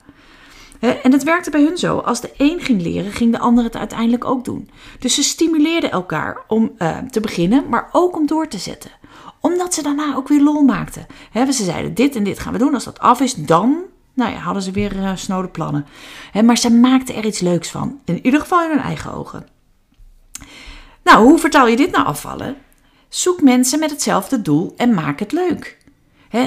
En 0.80 1.12
het 1.12 1.24
werkte 1.24 1.50
bij 1.50 1.64
hun 1.64 1.78
zo. 1.78 1.98
Als 1.98 2.22
de 2.22 2.32
een 2.38 2.60
ging 2.60 2.82
leren, 2.82 3.12
ging 3.12 3.32
de 3.32 3.40
ander 3.40 3.64
het 3.64 3.76
uiteindelijk 3.76 4.26
ook 4.26 4.46
doen. 4.46 4.70
Dus 5.00 5.16
ze 5.16 5.24
stimuleerden 5.24 5.92
elkaar 5.92 6.38
om 6.48 6.72
uh, 6.78 6.98
te 6.98 7.20
beginnen, 7.20 7.70
maar 7.70 7.90
ook 7.92 8.16
om 8.16 8.28
door 8.28 8.48
te 8.48 8.58
zetten. 8.58 8.92
Omdat 9.40 9.74
ze 9.74 9.84
daarna 9.84 10.16
ook 10.16 10.28
weer 10.28 10.42
lol 10.42 10.62
maakten. 10.62 11.06
Ze 11.34 11.64
zeiden: 11.64 11.94
dit 11.94 12.16
en 12.16 12.24
dit 12.24 12.40
gaan 12.40 12.54
we 12.54 12.60
doen. 12.60 12.74
Als 12.74 12.84
dat 12.84 13.00
af 13.00 13.22
is, 13.22 13.34
dan 13.34 13.78
Nou 14.14 14.32
ja, 14.32 14.38
hadden 14.38 14.64
ze 14.64 14.72
weer 14.72 14.96
uh, 14.96 15.12
snode 15.16 15.48
plannen. 15.48 15.86
maar 16.44 16.58
ze 16.58 16.72
maakten 16.72 17.16
er 17.16 17.26
iets 17.26 17.40
leuks 17.40 17.70
van. 17.70 18.00
In 18.04 18.26
ieder 18.26 18.40
geval 18.40 18.64
in 18.64 18.70
hun 18.70 18.80
eigen 18.80 19.14
ogen. 19.14 19.55
Nou, 21.06 21.24
hoe 21.24 21.40
vertaal 21.40 21.68
je 21.68 21.76
dit 21.76 21.92
naar 21.92 22.06
afvallen? 22.06 22.56
Zoek 23.10 23.42
mensen 23.42 23.80
met 23.80 23.90
hetzelfde 23.90 24.42
doel 24.42 24.74
en 24.78 24.94
maak 24.94 25.20
het 25.20 25.32
leuk. 25.32 25.78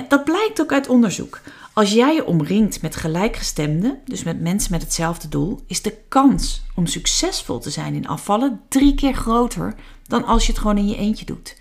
dat 0.09 0.25
blijkt 0.25 0.61
ook 0.61 0.73
uit 0.73 0.89
onderzoek. 0.89 1.41
Als 1.73 1.93
jij 1.93 2.15
je 2.15 2.27
omringt 2.27 2.83
met 2.83 2.97
gelijkgestemden, 2.97 3.99
dus 4.05 4.23
met 4.23 4.41
mensen 4.41 4.73
met 4.73 4.83
hetzelfde 4.83 5.29
doel, 5.29 5.61
is 5.67 5.83
de 5.83 5.97
kans 6.09 6.63
om 6.75 6.87
succesvol 6.87 7.59
te 7.59 7.71
zijn 7.71 7.95
in 7.95 8.09
afvallen 8.09 8.61
drie 8.69 8.95
keer 8.95 9.15
groter 9.15 9.75
dan 10.07 10.25
als 10.25 10.47
je 10.47 10.53
het 10.53 10.61
gewoon 10.61 10.79
in 10.79 10.89
je 10.89 10.97
eentje 10.97 11.25
doet. 11.25 11.57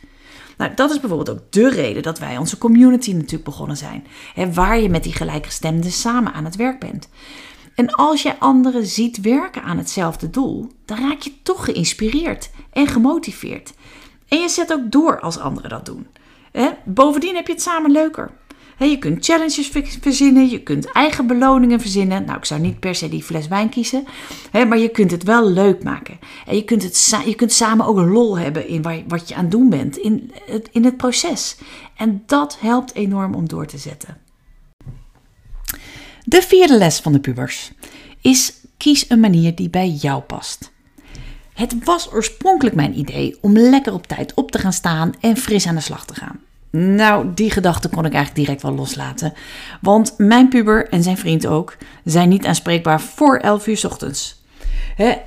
Nou, 0.57 0.73
dat 0.73 0.91
is 0.91 0.99
bijvoorbeeld 0.99 1.29
ook 1.29 1.51
de 1.51 1.69
reden 1.69 2.03
dat 2.03 2.19
wij 2.19 2.37
onze 2.37 2.57
community 2.57 3.13
natuurlijk 3.13 3.43
begonnen 3.43 3.77
zijn. 3.77 4.07
Waar 4.53 4.79
je 4.79 4.89
met 4.89 5.03
die 5.03 5.13
gelijkgestemden 5.13 5.91
samen 5.91 6.33
aan 6.33 6.45
het 6.45 6.55
werk 6.55 6.79
bent. 6.79 7.09
En 7.77 7.91
als 7.91 8.21
jij 8.21 8.35
anderen 8.39 8.85
ziet 8.85 9.21
werken 9.21 9.63
aan 9.63 9.77
hetzelfde 9.77 10.29
doel, 10.29 10.71
dan 10.85 10.97
raak 10.97 11.21
je 11.21 11.41
toch 11.43 11.65
geïnspireerd 11.65 12.49
en 12.71 12.87
gemotiveerd. 12.87 13.73
En 14.27 14.39
je 14.39 14.49
zet 14.49 14.73
ook 14.73 14.91
door 14.91 15.19
als 15.19 15.39
anderen 15.39 15.69
dat 15.69 15.85
doen. 15.85 16.07
Bovendien 16.85 17.35
heb 17.35 17.47
je 17.47 17.53
het 17.53 17.61
samen 17.61 17.91
leuker 17.91 18.31
je 18.85 18.97
kunt 18.97 19.25
challenges 19.25 19.71
verzinnen, 20.01 20.49
je 20.49 20.63
kunt 20.63 20.91
eigen 20.91 21.27
beloningen 21.27 21.79
verzinnen. 21.79 22.25
Nou, 22.25 22.37
ik 22.37 22.45
zou 22.45 22.61
niet 22.61 22.79
per 22.79 22.95
se 22.95 23.09
die 23.09 23.23
fles 23.23 23.47
wijn 23.47 23.69
kiezen, 23.69 24.05
maar 24.51 24.77
je 24.77 24.89
kunt 24.89 25.11
het 25.11 25.23
wel 25.23 25.49
leuk 25.49 25.83
maken. 25.83 26.19
En 26.45 26.55
je 26.55 26.63
kunt, 26.63 26.83
het 26.83 27.21
je 27.25 27.35
kunt 27.35 27.51
samen 27.51 27.85
ook 27.85 27.97
een 27.97 28.11
lol 28.11 28.37
hebben 28.37 28.67
in 28.67 29.05
wat 29.07 29.29
je 29.29 29.35
aan 29.35 29.41
het 29.41 29.51
doen 29.51 29.69
bent, 29.69 29.97
in 29.97 30.31
het, 30.45 30.69
in 30.71 30.85
het 30.85 30.97
proces. 30.97 31.57
En 31.95 32.23
dat 32.25 32.57
helpt 32.59 32.95
enorm 32.95 33.35
om 33.35 33.47
door 33.47 33.65
te 33.65 33.77
zetten. 33.77 34.26
De 36.29 36.41
vierde 36.41 36.77
les 36.77 36.99
van 36.99 37.11
de 37.11 37.19
pubers 37.19 37.71
is 38.21 38.53
kies 38.77 39.09
een 39.09 39.19
manier 39.19 39.55
die 39.55 39.69
bij 39.69 39.89
jou 39.89 40.21
past. 40.21 40.71
Het 41.53 41.83
was 41.83 42.11
oorspronkelijk 42.13 42.75
mijn 42.75 42.99
idee 42.99 43.37
om 43.41 43.57
lekker 43.57 43.93
op 43.93 44.07
tijd 44.07 44.33
op 44.33 44.51
te 44.51 44.57
gaan 44.57 44.73
staan 44.73 45.13
en 45.19 45.37
fris 45.37 45.67
aan 45.67 45.75
de 45.75 45.81
slag 45.81 46.05
te 46.05 46.15
gaan. 46.15 46.39
Nou, 46.71 47.33
die 47.33 47.51
gedachte 47.51 47.89
kon 47.89 48.05
ik 48.05 48.13
eigenlijk 48.13 48.45
direct 48.45 48.61
wel 48.61 48.75
loslaten. 48.75 49.33
Want 49.81 50.13
mijn 50.17 50.49
puber 50.49 50.89
en 50.89 51.03
zijn 51.03 51.17
vriend 51.17 51.45
ook 51.45 51.77
zijn 52.03 52.29
niet 52.29 52.45
aanspreekbaar 52.45 53.01
voor 53.01 53.37
11 53.37 53.67
uur 53.67 53.81
ochtends. 53.85 54.41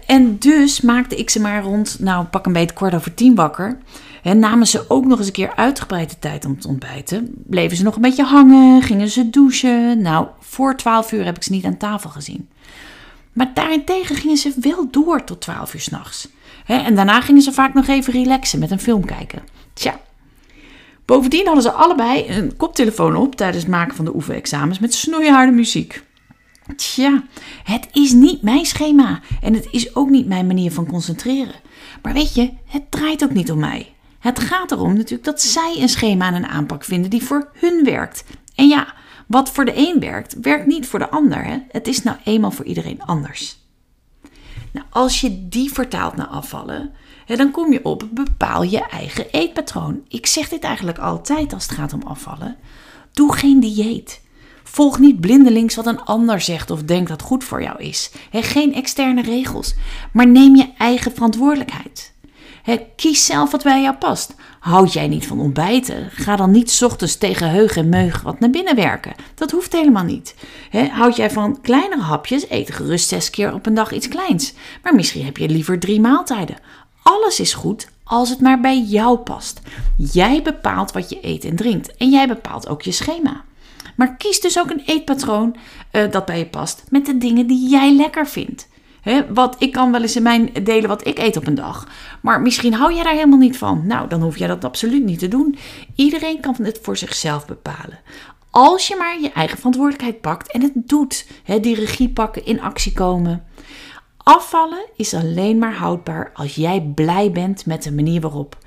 en 0.06 0.38
dus 0.38 0.80
maakte 0.80 1.16
ik 1.16 1.30
ze 1.30 1.40
maar 1.40 1.62
rond, 1.62 1.96
nou 2.00 2.24
pak 2.24 2.46
een 2.46 2.52
beetje 2.52 2.74
kwart 2.74 2.94
over 2.94 3.14
tien 3.14 3.34
wakker. 3.34 3.78
He, 4.22 4.34
namen 4.34 4.66
ze 4.66 4.84
ook 4.88 5.06
nog 5.06 5.18
eens 5.18 5.26
een 5.26 5.32
keer 5.32 5.56
uitgebreide 5.56 6.18
tijd 6.18 6.44
om 6.44 6.60
te 6.60 6.68
ontbijten. 6.68 7.30
Bleven 7.46 7.76
ze 7.76 7.82
nog 7.82 7.94
een 7.94 8.02
beetje 8.02 8.24
hangen, 8.24 8.82
gingen 8.82 9.08
ze 9.08 9.30
douchen. 9.30 10.02
Nou, 10.02 10.26
voor 10.50 10.76
12 10.76 11.12
uur 11.12 11.24
heb 11.24 11.36
ik 11.36 11.42
ze 11.42 11.52
niet 11.52 11.64
aan 11.64 11.76
tafel 11.76 12.10
gezien. 12.10 12.48
Maar 13.32 13.50
daarentegen 13.54 14.16
gingen 14.16 14.36
ze 14.36 14.52
wel 14.60 14.90
door 14.90 15.24
tot 15.24 15.40
12 15.40 15.74
uur 15.74 15.80
s'nachts. 15.80 16.28
En 16.66 16.94
daarna 16.94 17.20
gingen 17.20 17.42
ze 17.42 17.52
vaak 17.52 17.74
nog 17.74 17.86
even 17.86 18.12
relaxen 18.12 18.58
met 18.58 18.70
een 18.70 18.80
film 18.80 19.04
kijken. 19.04 19.42
Tja, 19.72 20.00
Bovendien 21.04 21.46
hadden 21.46 21.62
ze 21.62 21.72
allebei 21.72 22.28
een 22.28 22.56
koptelefoon 22.56 23.16
op 23.16 23.36
tijdens 23.36 23.62
het 23.62 23.72
maken 23.72 23.96
van 23.96 24.04
de 24.04 24.14
oefenexamens 24.14 24.78
met 24.78 24.94
snoeiharde 24.94 25.52
muziek. 25.52 26.02
Tja, 26.76 27.22
het 27.64 27.88
is 27.92 28.12
niet 28.12 28.42
mijn 28.42 28.64
schema 28.66 29.20
en 29.42 29.54
het 29.54 29.68
is 29.70 29.94
ook 29.94 30.10
niet 30.10 30.26
mijn 30.26 30.46
manier 30.46 30.72
van 30.72 30.86
concentreren. 30.86 31.54
Maar 32.02 32.12
weet 32.12 32.34
je, 32.34 32.50
het 32.66 32.90
draait 32.90 33.24
ook 33.24 33.32
niet 33.32 33.50
om 33.50 33.58
mij. 33.58 33.92
Het 34.18 34.38
gaat 34.38 34.70
erom 34.70 34.94
natuurlijk 34.94 35.24
dat 35.24 35.42
zij 35.42 35.76
een 35.78 35.88
schema 35.88 36.26
en 36.26 36.34
een 36.34 36.46
aanpak 36.46 36.84
vinden 36.84 37.10
die 37.10 37.22
voor 37.22 37.48
hun 37.54 37.84
werkt. 37.84 38.24
En 38.54 38.68
ja, 38.68 38.94
wat 39.30 39.50
voor 39.50 39.64
de 39.64 39.72
een 39.76 40.00
werkt, 40.00 40.36
werkt 40.40 40.66
niet 40.66 40.86
voor 40.86 40.98
de 40.98 41.10
ander. 41.10 41.44
Hè? 41.44 41.58
Het 41.68 41.88
is 41.88 42.02
nou 42.02 42.16
eenmaal 42.24 42.50
voor 42.50 42.64
iedereen 42.64 43.02
anders. 43.02 43.58
Nou, 44.72 44.86
als 44.90 45.20
je 45.20 45.48
die 45.48 45.72
vertaalt 45.72 46.16
naar 46.16 46.26
afvallen, 46.26 46.92
dan 47.26 47.50
kom 47.50 47.72
je 47.72 47.84
op 47.84 48.08
bepaal 48.10 48.62
je 48.62 48.88
eigen 48.88 49.30
eetpatroon. 49.30 50.00
Ik 50.08 50.26
zeg 50.26 50.48
dit 50.48 50.64
eigenlijk 50.64 50.98
altijd 50.98 51.52
als 51.52 51.62
het 51.62 51.72
gaat 51.72 51.92
om 51.92 52.02
afvallen. 52.02 52.56
Doe 53.12 53.34
geen 53.34 53.60
dieet. 53.60 54.20
Volg 54.64 54.98
niet 54.98 55.20
blindelings 55.20 55.74
wat 55.74 55.86
een 55.86 56.02
ander 56.02 56.40
zegt 56.40 56.70
of 56.70 56.82
denkt 56.82 57.08
dat 57.08 57.22
goed 57.22 57.44
voor 57.44 57.62
jou 57.62 57.82
is. 57.82 58.10
geen 58.30 58.74
externe 58.74 59.22
regels, 59.22 59.74
maar 60.12 60.26
neem 60.26 60.56
je 60.56 60.72
eigen 60.78 61.12
verantwoordelijkheid. 61.12 62.09
Kies 62.96 63.26
zelf 63.26 63.50
wat 63.50 63.62
bij 63.62 63.82
jou 63.82 63.96
past. 63.96 64.34
Houd 64.60 64.92
jij 64.92 65.08
niet 65.08 65.26
van 65.26 65.40
ontbijten? 65.40 66.10
Ga 66.10 66.36
dan 66.36 66.50
niet 66.50 66.80
ochtends 66.84 67.16
tegen 67.16 67.50
heug 67.50 67.76
en 67.76 67.88
meug 67.88 68.22
wat 68.22 68.40
naar 68.40 68.50
binnen 68.50 68.76
werken. 68.76 69.14
Dat 69.34 69.50
hoeft 69.50 69.72
helemaal 69.72 70.04
niet. 70.04 70.34
houd 70.90 71.16
jij 71.16 71.30
van 71.30 71.60
kleinere 71.60 72.00
hapjes? 72.00 72.50
Eet 72.50 72.74
gerust 72.74 73.08
zes 73.08 73.30
keer 73.30 73.54
op 73.54 73.66
een 73.66 73.74
dag 73.74 73.92
iets 73.92 74.08
kleins. 74.08 74.52
Maar 74.82 74.94
misschien 74.94 75.24
heb 75.24 75.36
je 75.36 75.48
liever 75.48 75.78
drie 75.78 76.00
maaltijden. 76.00 76.56
Alles 77.02 77.40
is 77.40 77.54
goed 77.54 77.88
als 78.04 78.28
het 78.28 78.40
maar 78.40 78.60
bij 78.60 78.80
jou 78.80 79.18
past. 79.18 79.60
Jij 79.96 80.42
bepaalt 80.42 80.92
wat 80.92 81.10
je 81.10 81.18
eet 81.22 81.44
en 81.44 81.56
drinkt 81.56 81.96
en 81.96 82.10
jij 82.10 82.28
bepaalt 82.28 82.68
ook 82.68 82.82
je 82.82 82.92
schema. 82.92 83.44
Maar 83.96 84.16
kies 84.16 84.40
dus 84.40 84.58
ook 84.58 84.70
een 84.70 84.82
eetpatroon 84.86 85.56
uh, 85.92 86.10
dat 86.10 86.24
bij 86.24 86.38
je 86.38 86.46
past 86.46 86.82
met 86.88 87.06
de 87.06 87.18
dingen 87.18 87.46
die 87.46 87.68
jij 87.68 87.94
lekker 87.94 88.26
vindt. 88.26 88.68
He, 89.00 89.32
wat, 89.32 89.56
ik 89.58 89.72
kan 89.72 89.92
wel 89.92 90.02
eens 90.02 90.16
in 90.16 90.22
mijn 90.22 90.50
delen 90.62 90.88
wat 90.88 91.06
ik 91.06 91.18
eet 91.18 91.36
op 91.36 91.46
een 91.46 91.54
dag. 91.54 91.88
Maar 92.22 92.40
misschien 92.40 92.74
hou 92.74 92.94
jij 92.94 93.02
daar 93.02 93.12
helemaal 93.12 93.38
niet 93.38 93.58
van. 93.58 93.86
Nou, 93.86 94.08
dan 94.08 94.22
hoef 94.22 94.38
jij 94.38 94.48
dat 94.48 94.64
absoluut 94.64 95.04
niet 95.04 95.18
te 95.18 95.28
doen. 95.28 95.56
Iedereen 95.94 96.40
kan 96.40 96.56
het 96.62 96.78
voor 96.82 96.96
zichzelf 96.96 97.46
bepalen. 97.46 97.98
Als 98.50 98.88
je 98.88 98.96
maar 98.96 99.20
je 99.20 99.32
eigen 99.32 99.56
verantwoordelijkheid 99.56 100.20
pakt 100.20 100.52
en 100.52 100.62
het 100.62 100.72
doet. 100.74 101.26
He, 101.44 101.60
die 101.60 101.74
regie 101.74 102.08
pakken, 102.08 102.44
in 102.44 102.60
actie 102.60 102.92
komen. 102.92 103.44
Afvallen 104.16 104.86
is 104.96 105.14
alleen 105.14 105.58
maar 105.58 105.74
houdbaar 105.74 106.30
als 106.34 106.54
jij 106.54 106.92
blij 106.94 107.30
bent 107.30 107.66
met 107.66 107.82
de 107.82 107.92
manier 107.92 108.20
waarop. 108.20 108.58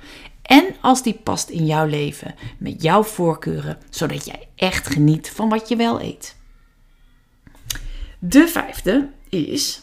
En 0.42 0.64
als 0.80 1.02
die 1.02 1.20
past 1.22 1.48
in 1.48 1.66
jouw 1.66 1.86
leven, 1.86 2.34
met 2.58 2.82
jouw 2.82 3.02
voorkeuren, 3.02 3.78
zodat 3.90 4.26
jij 4.26 4.48
echt 4.56 4.86
geniet 4.86 5.30
van 5.30 5.48
wat 5.48 5.68
je 5.68 5.76
wel 5.76 6.00
eet. 6.00 6.36
De 8.18 8.48
vijfde 8.48 9.08
is: 9.28 9.82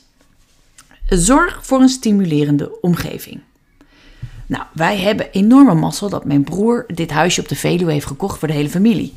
zorg 1.17 1.65
voor 1.65 1.81
een 1.81 1.89
stimulerende 1.89 2.81
omgeving. 2.81 3.41
Nou, 4.45 4.63
wij 4.73 4.97
hebben 4.97 5.31
enorme 5.31 5.73
mazzel 5.73 6.09
dat 6.09 6.25
mijn 6.25 6.43
broer 6.43 6.85
dit 6.87 7.11
huisje 7.11 7.41
op 7.41 7.47
de 7.47 7.55
Veluwe 7.55 7.91
heeft 7.91 8.05
gekocht 8.05 8.39
voor 8.39 8.47
de 8.47 8.53
hele 8.53 8.69
familie. 8.69 9.13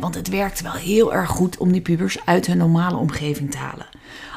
want 0.00 0.14
het 0.14 0.28
werkt 0.28 0.62
wel 0.62 0.72
heel 0.72 1.14
erg 1.14 1.30
goed 1.30 1.56
om 1.56 1.72
die 1.72 1.80
pubers 1.80 2.18
uit 2.24 2.46
hun 2.46 2.56
normale 2.58 2.96
omgeving 2.96 3.50
te 3.50 3.56
halen. 3.56 3.86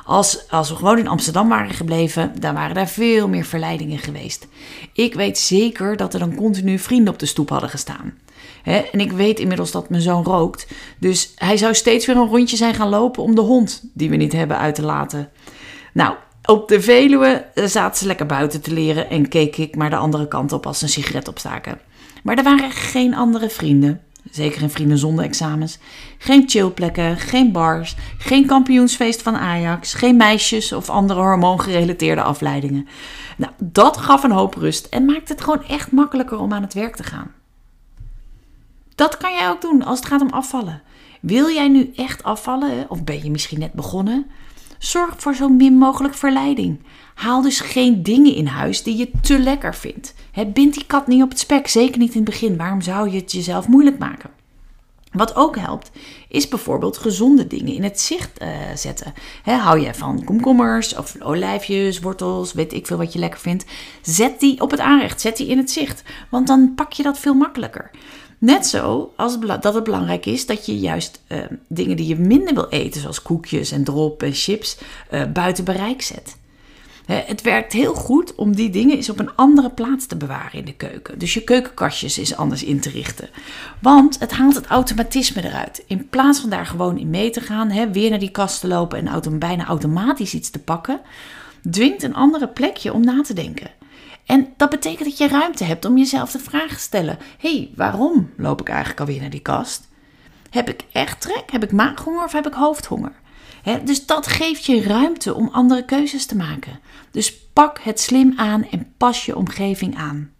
Als, 0.05 0.49
als 0.49 0.69
we 0.69 0.75
gewoon 0.75 0.97
in 0.97 1.07
Amsterdam 1.07 1.49
waren 1.49 1.73
gebleven, 1.73 2.31
dan 2.39 2.53
waren 2.53 2.75
daar 2.75 2.87
veel 2.87 3.27
meer 3.27 3.45
verleidingen 3.45 3.99
geweest. 3.99 4.47
Ik 4.93 5.13
weet 5.13 5.37
zeker 5.37 5.97
dat 5.97 6.13
er 6.13 6.19
dan 6.19 6.35
continu 6.35 6.79
vrienden 6.79 7.13
op 7.13 7.19
de 7.19 7.25
stoep 7.25 7.49
hadden 7.49 7.69
gestaan. 7.69 8.13
en 8.63 8.99
ik 8.99 9.11
weet 9.11 9.39
inmiddels 9.39 9.71
dat 9.71 9.89
mijn 9.89 10.01
zoon 10.01 10.23
rookt. 10.23 10.67
Dus 10.99 11.31
hij 11.35 11.57
zou 11.57 11.73
steeds 11.73 12.05
weer 12.05 12.15
een 12.15 12.27
rondje 12.27 12.57
zijn 12.57 12.73
gaan 12.73 12.89
lopen 12.89 13.23
om 13.23 13.35
de 13.35 13.41
hond 13.41 13.83
die 13.93 14.09
we 14.09 14.15
niet 14.15 14.33
hebben 14.33 14.57
uit 14.57 14.75
te 14.75 14.83
laten. 14.83 15.29
Nou, 15.93 16.15
op 16.47 16.67
de 16.67 16.81
Veluwe 16.81 17.45
eh, 17.53 17.65
zaten 17.65 17.97
ze 17.97 18.05
lekker 18.05 18.25
buiten 18.25 18.61
te 18.61 18.73
leren 18.73 19.09
en 19.09 19.27
keek 19.27 19.57
ik 19.57 19.75
maar 19.75 19.89
de 19.89 19.95
andere 19.95 20.27
kant 20.27 20.51
op 20.51 20.65
als 20.65 20.81
een 20.81 20.89
sigaret 20.89 21.27
opstaken. 21.27 21.79
Maar 22.23 22.37
er 22.37 22.43
waren 22.43 22.71
geen 22.71 23.15
andere 23.15 23.49
vrienden. 23.49 24.01
Zeker 24.31 24.61
in 24.61 24.69
vrienden 24.69 24.97
zonder 24.97 25.25
examens. 25.25 25.77
Geen 26.17 26.49
chillplekken, 26.49 27.17
geen 27.17 27.51
bars, 27.51 27.95
geen 28.17 28.45
kampioensfeest 28.45 29.21
van 29.21 29.35
Ajax, 29.35 29.93
geen 29.93 30.17
meisjes 30.17 30.73
of 30.73 30.89
andere 30.89 31.19
hormoongerelateerde 31.19 32.21
afleidingen. 32.21 32.87
Nou, 33.37 33.51
dat 33.57 33.97
gaf 33.97 34.23
een 34.23 34.31
hoop 34.31 34.55
rust 34.55 34.85
en 34.85 35.05
maakte 35.05 35.33
het 35.33 35.41
gewoon 35.41 35.63
echt 35.63 35.91
makkelijker 35.91 36.37
om 36.37 36.53
aan 36.53 36.61
het 36.61 36.73
werk 36.73 36.95
te 36.95 37.03
gaan. 37.03 37.31
Dat 38.95 39.17
kan 39.17 39.33
jij 39.33 39.49
ook 39.49 39.61
doen 39.61 39.83
als 39.83 39.99
het 39.99 40.07
gaat 40.07 40.21
om 40.21 40.29
afvallen. 40.29 40.81
Wil 41.21 41.49
jij 41.49 41.67
nu 41.67 41.91
echt 41.95 42.23
afvallen 42.23 42.89
of 42.89 43.03
ben 43.03 43.23
je 43.23 43.31
misschien 43.31 43.59
net 43.59 43.73
begonnen? 43.73 44.25
Zorg 44.77 45.13
voor 45.17 45.35
zo 45.35 45.49
min 45.49 45.77
mogelijk 45.77 46.13
verleiding. 46.13 46.79
Haal 47.15 47.41
dus 47.41 47.59
geen 47.59 48.03
dingen 48.03 48.35
in 48.35 48.47
huis 48.47 48.83
die 48.83 48.97
je 48.97 49.11
te 49.21 49.39
lekker 49.39 49.75
vindt. 49.75 50.13
bind 50.53 50.73
die 50.73 50.85
kat 50.87 51.07
niet 51.07 51.23
op 51.23 51.29
het 51.29 51.39
spek, 51.39 51.67
zeker 51.67 51.99
niet 51.99 52.11
in 52.11 52.21
het 52.21 52.29
begin. 52.29 52.57
Waarom 52.57 52.81
zou 52.81 53.09
je 53.09 53.17
het 53.19 53.31
jezelf 53.31 53.67
moeilijk 53.67 53.97
maken? 53.97 54.29
Wat 55.11 55.35
ook 55.35 55.57
helpt, 55.57 55.91
is 56.27 56.47
bijvoorbeeld 56.47 56.97
gezonde 56.97 57.47
dingen 57.47 57.73
in 57.73 57.83
het 57.83 57.99
zicht 57.99 58.41
uh, 58.41 58.47
zetten. 58.75 59.13
hou 59.43 59.79
je 59.79 59.93
van 59.93 60.23
komkommers 60.23 60.95
of 60.95 61.15
olijfjes, 61.21 61.99
wortels, 61.99 62.53
weet 62.53 62.73
ik 62.73 62.87
veel 62.87 62.97
wat 62.97 63.13
je 63.13 63.19
lekker 63.19 63.39
vindt. 63.39 63.65
Zet 64.01 64.39
die 64.39 64.61
op 64.61 64.71
het 64.71 64.79
aanrecht, 64.79 65.21
zet 65.21 65.37
die 65.37 65.47
in 65.47 65.57
het 65.57 65.71
zicht. 65.71 66.03
Want 66.29 66.47
dan 66.47 66.73
pak 66.75 66.93
je 66.93 67.03
dat 67.03 67.19
veel 67.19 67.33
makkelijker. 67.33 67.91
Net 68.37 68.67
zo 68.67 69.13
als 69.15 69.39
dat 69.39 69.73
het 69.73 69.83
belangrijk 69.83 70.25
is 70.25 70.45
dat 70.45 70.65
je 70.65 70.79
juist 70.79 71.21
uh, 71.27 71.39
dingen 71.67 71.97
die 71.97 72.07
je 72.07 72.15
minder 72.15 72.53
wil 72.53 72.69
eten, 72.69 73.01
zoals 73.01 73.21
koekjes 73.21 73.71
en 73.71 73.83
drop 73.83 74.23
en 74.23 74.33
chips, 74.33 74.77
uh, 75.11 75.23
buiten 75.33 75.63
bereik 75.63 76.01
zet. 76.01 76.37
Het 77.07 77.41
werkt 77.41 77.73
heel 77.73 77.93
goed 77.93 78.35
om 78.35 78.55
die 78.55 78.69
dingen 78.69 78.95
eens 78.95 79.09
op 79.09 79.19
een 79.19 79.35
andere 79.35 79.69
plaats 79.69 80.05
te 80.05 80.15
bewaren 80.15 80.59
in 80.59 80.65
de 80.65 80.73
keuken. 80.73 81.19
Dus 81.19 81.33
je 81.33 81.43
keukenkastjes 81.43 82.17
is 82.17 82.35
anders 82.35 82.63
in 82.63 82.79
te 82.79 82.89
richten. 82.89 83.29
Want 83.81 84.19
het 84.19 84.31
haalt 84.31 84.55
het 84.55 84.65
automatisme 84.65 85.43
eruit. 85.43 85.83
In 85.87 86.09
plaats 86.09 86.39
van 86.39 86.49
daar 86.49 86.65
gewoon 86.65 86.97
in 86.97 87.09
mee 87.09 87.29
te 87.29 87.41
gaan, 87.41 87.69
hè, 87.69 87.91
weer 87.91 88.09
naar 88.09 88.19
die 88.19 88.31
kast 88.31 88.59
te 88.59 88.67
lopen 88.67 89.07
en 89.07 89.39
bijna 89.39 89.65
automatisch 89.65 90.33
iets 90.33 90.49
te 90.49 90.59
pakken, 90.59 90.99
dwingt 91.71 92.03
een 92.03 92.15
andere 92.15 92.47
plekje 92.47 92.93
om 92.93 93.03
na 93.03 93.21
te 93.21 93.33
denken. 93.33 93.71
En 94.27 94.53
dat 94.57 94.69
betekent 94.69 95.09
dat 95.09 95.17
je 95.17 95.27
ruimte 95.27 95.63
hebt 95.63 95.85
om 95.85 95.97
jezelf 95.97 96.31
de 96.31 96.39
vraag 96.39 96.73
te 96.73 96.79
stellen: 96.79 97.17
hé, 97.37 97.57
hey, 97.57 97.71
waarom 97.75 98.33
loop 98.37 98.61
ik 98.61 98.69
eigenlijk 98.69 98.99
alweer 98.99 99.21
naar 99.21 99.29
die 99.29 99.39
kast? 99.39 99.87
Heb 100.49 100.69
ik 100.69 100.83
echt 100.91 101.21
trek? 101.21 101.43
Heb 101.51 101.63
ik 101.63 101.71
maaghonger 101.71 102.23
of 102.23 102.31
heb 102.31 102.47
ik 102.47 102.53
hoofdhonger? 102.53 103.13
dus 103.83 104.05
dat 104.05 104.27
geeft 104.27 104.65
je 104.65 104.81
ruimte 104.83 105.33
om 105.33 105.49
andere 105.51 105.85
keuzes 105.85 106.25
te 106.25 106.35
maken. 106.35 106.79
Dus 107.11 107.37
pak 107.53 107.79
het 107.79 107.99
slim 107.99 108.33
aan 108.35 108.69
en 108.69 108.93
pas 108.97 109.25
je 109.25 109.35
omgeving 109.35 109.95
aan. 109.95 110.31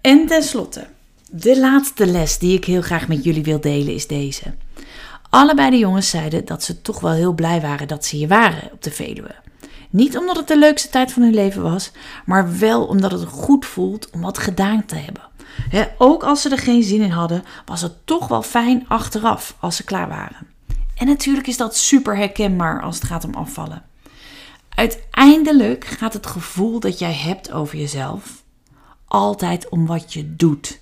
En 0.00 0.26
tenslotte, 0.26 0.86
de 1.30 1.58
laatste 1.58 2.06
les 2.06 2.38
die 2.38 2.56
ik 2.56 2.64
heel 2.64 2.82
graag 2.82 3.08
met 3.08 3.24
jullie 3.24 3.42
wil 3.42 3.60
delen 3.60 3.94
is 3.94 4.06
deze. 4.06 4.54
Allebei 5.30 5.70
de 5.70 5.78
jongens 5.78 6.10
zeiden 6.10 6.44
dat 6.44 6.62
ze 6.62 6.82
toch 6.82 7.00
wel 7.00 7.12
heel 7.12 7.32
blij 7.32 7.60
waren 7.60 7.88
dat 7.88 8.04
ze 8.04 8.16
hier 8.16 8.28
waren 8.28 8.72
op 8.72 8.82
de 8.82 8.90
Veluwe. 8.90 9.34
Niet 9.94 10.18
omdat 10.18 10.36
het 10.36 10.48
de 10.48 10.58
leukste 10.58 10.88
tijd 10.88 11.12
van 11.12 11.22
hun 11.22 11.34
leven 11.34 11.62
was, 11.62 11.90
maar 12.24 12.58
wel 12.58 12.84
omdat 12.84 13.10
het 13.10 13.24
goed 13.24 13.66
voelt 13.66 14.10
om 14.10 14.20
wat 14.20 14.38
gedaan 14.38 14.84
te 14.84 14.94
hebben. 14.94 15.22
ook 15.98 16.22
als 16.22 16.42
ze 16.42 16.48
er 16.48 16.58
geen 16.58 16.82
zin 16.82 17.00
in 17.00 17.10
hadden, 17.10 17.44
was 17.64 17.82
het 17.82 18.06
toch 18.06 18.28
wel 18.28 18.42
fijn 18.42 18.88
achteraf 18.88 19.56
als 19.60 19.76
ze 19.76 19.84
klaar 19.84 20.08
waren. 20.08 20.46
En 20.94 21.06
natuurlijk 21.06 21.46
is 21.46 21.56
dat 21.56 21.76
super 21.76 22.16
herkenbaar 22.16 22.82
als 22.82 22.94
het 22.94 23.04
gaat 23.04 23.24
om 23.24 23.34
afvallen. 23.34 23.82
Uiteindelijk 24.68 25.84
gaat 25.84 26.12
het 26.12 26.26
gevoel 26.26 26.80
dat 26.80 26.98
jij 26.98 27.14
hebt 27.14 27.52
over 27.52 27.78
jezelf 27.78 28.42
altijd 29.06 29.68
om 29.68 29.86
wat 29.86 30.12
je 30.12 30.36
doet. 30.36 30.80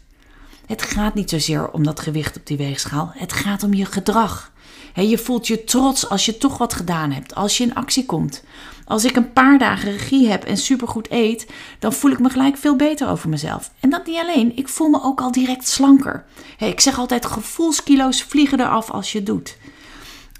Het 0.67 0.83
gaat 0.83 1.15
niet 1.15 1.31
zozeer 1.31 1.71
om 1.71 1.85
dat 1.85 2.01
gewicht 2.01 2.37
op 2.37 2.47
die 2.47 2.57
weegschaal, 2.57 3.11
het 3.15 3.33
gaat 3.33 3.63
om 3.63 3.75
je 3.75 3.85
gedrag. 3.85 4.52
Je 4.95 5.19
voelt 5.19 5.47
je 5.47 5.65
trots 5.65 6.09
als 6.09 6.25
je 6.25 6.39
toch 6.39 6.59
wat 6.59 6.75
gedaan 6.75 7.11
hebt, 7.11 7.35
als 7.35 7.57
je 7.57 7.65
in 7.65 7.75
actie 7.75 8.07
komt. 8.07 8.43
Als 8.85 9.05
ik 9.05 9.17
een 9.17 9.33
paar 9.33 9.59
dagen 9.59 9.93
regie 9.93 10.29
heb 10.29 10.45
en 10.45 10.57
supergoed 10.57 11.11
eet, 11.11 11.47
dan 11.79 11.93
voel 11.93 12.11
ik 12.11 12.19
me 12.19 12.29
gelijk 12.29 12.57
veel 12.57 12.77
beter 12.77 13.09
over 13.09 13.29
mezelf. 13.29 13.71
En 13.81 13.91
dat 13.91 14.07
niet 14.07 14.19
alleen, 14.19 14.57
ik 14.57 14.69
voel 14.69 14.89
me 14.89 15.03
ook 15.03 15.21
al 15.21 15.33
direct 15.33 15.69
slanker. 15.69 16.25
ik 16.59 16.81
zeg 16.81 16.99
altijd: 16.99 17.27
gevoelskilo's 17.27 18.23
vliegen 18.23 18.61
eraf 18.61 18.91
als 18.91 19.13
je 19.13 19.23
doet. 19.23 19.57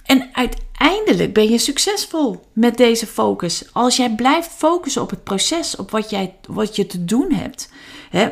En 0.03 0.29
uiteindelijk 0.33 1.33
ben 1.33 1.49
je 1.49 1.59
succesvol 1.59 2.47
met 2.53 2.77
deze 2.77 3.07
focus. 3.07 3.65
Als 3.73 3.97
jij 3.97 4.15
blijft 4.15 4.51
focussen 4.51 5.03
op 5.03 5.11
het 5.11 5.25
proces, 5.25 5.77
op 5.77 5.91
wat, 5.91 6.11
jij, 6.11 6.35
wat 6.49 6.77
je 6.77 6.87
te 6.87 7.05
doen 7.05 7.33
hebt, 7.33 7.69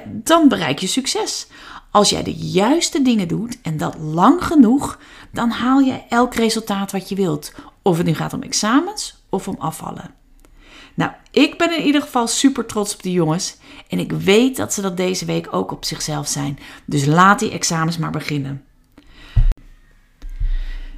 dan 0.06 0.48
bereik 0.48 0.78
je 0.78 0.86
succes. 0.86 1.46
Als 1.90 2.10
jij 2.10 2.22
de 2.22 2.34
juiste 2.34 3.02
dingen 3.02 3.28
doet 3.28 3.58
en 3.62 3.76
dat 3.76 3.96
lang 3.98 4.44
genoeg, 4.44 4.98
dan 5.32 5.50
haal 5.50 5.78
je 5.78 6.02
elk 6.08 6.34
resultaat 6.34 6.92
wat 6.92 7.08
je 7.08 7.14
wilt. 7.14 7.52
Of 7.82 7.96
het 7.96 8.06
nu 8.06 8.14
gaat 8.14 8.32
om 8.32 8.42
examens 8.42 9.24
of 9.28 9.48
om 9.48 9.56
afvallen. 9.58 10.14
Nou, 10.94 11.12
ik 11.30 11.58
ben 11.58 11.78
in 11.78 11.84
ieder 11.84 12.02
geval 12.02 12.26
super 12.26 12.66
trots 12.66 12.94
op 12.94 13.02
de 13.02 13.12
jongens. 13.12 13.56
En 13.88 13.98
ik 13.98 14.12
weet 14.12 14.56
dat 14.56 14.72
ze 14.72 14.80
dat 14.80 14.96
deze 14.96 15.24
week 15.24 15.48
ook 15.50 15.72
op 15.72 15.84
zichzelf 15.84 16.28
zijn. 16.28 16.58
Dus 16.84 17.06
laat 17.06 17.38
die 17.38 17.50
examens 17.50 17.98
maar 17.98 18.10
beginnen. 18.10 18.64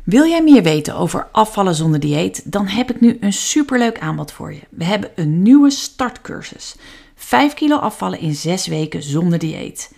Wil 0.04 0.26
jij 0.26 0.42
meer 0.42 0.62
weten 0.62 0.96
over 0.96 1.28
afvallen 1.32 1.74
zonder 1.74 2.00
dieet? 2.00 2.52
Dan 2.52 2.66
heb 2.66 2.90
ik 2.90 3.00
nu 3.00 3.16
een 3.20 3.32
superleuk 3.32 3.98
aanbod 3.98 4.32
voor 4.32 4.52
je. 4.52 4.60
We 4.70 4.84
hebben 4.84 5.10
een 5.14 5.42
nieuwe 5.42 5.70
startcursus. 5.70 6.76
5 7.14 7.54
kilo 7.54 7.76
afvallen 7.76 8.18
in 8.18 8.34
6 8.34 8.66
weken 8.66 9.02
zonder 9.02 9.38
dieet. 9.38 9.90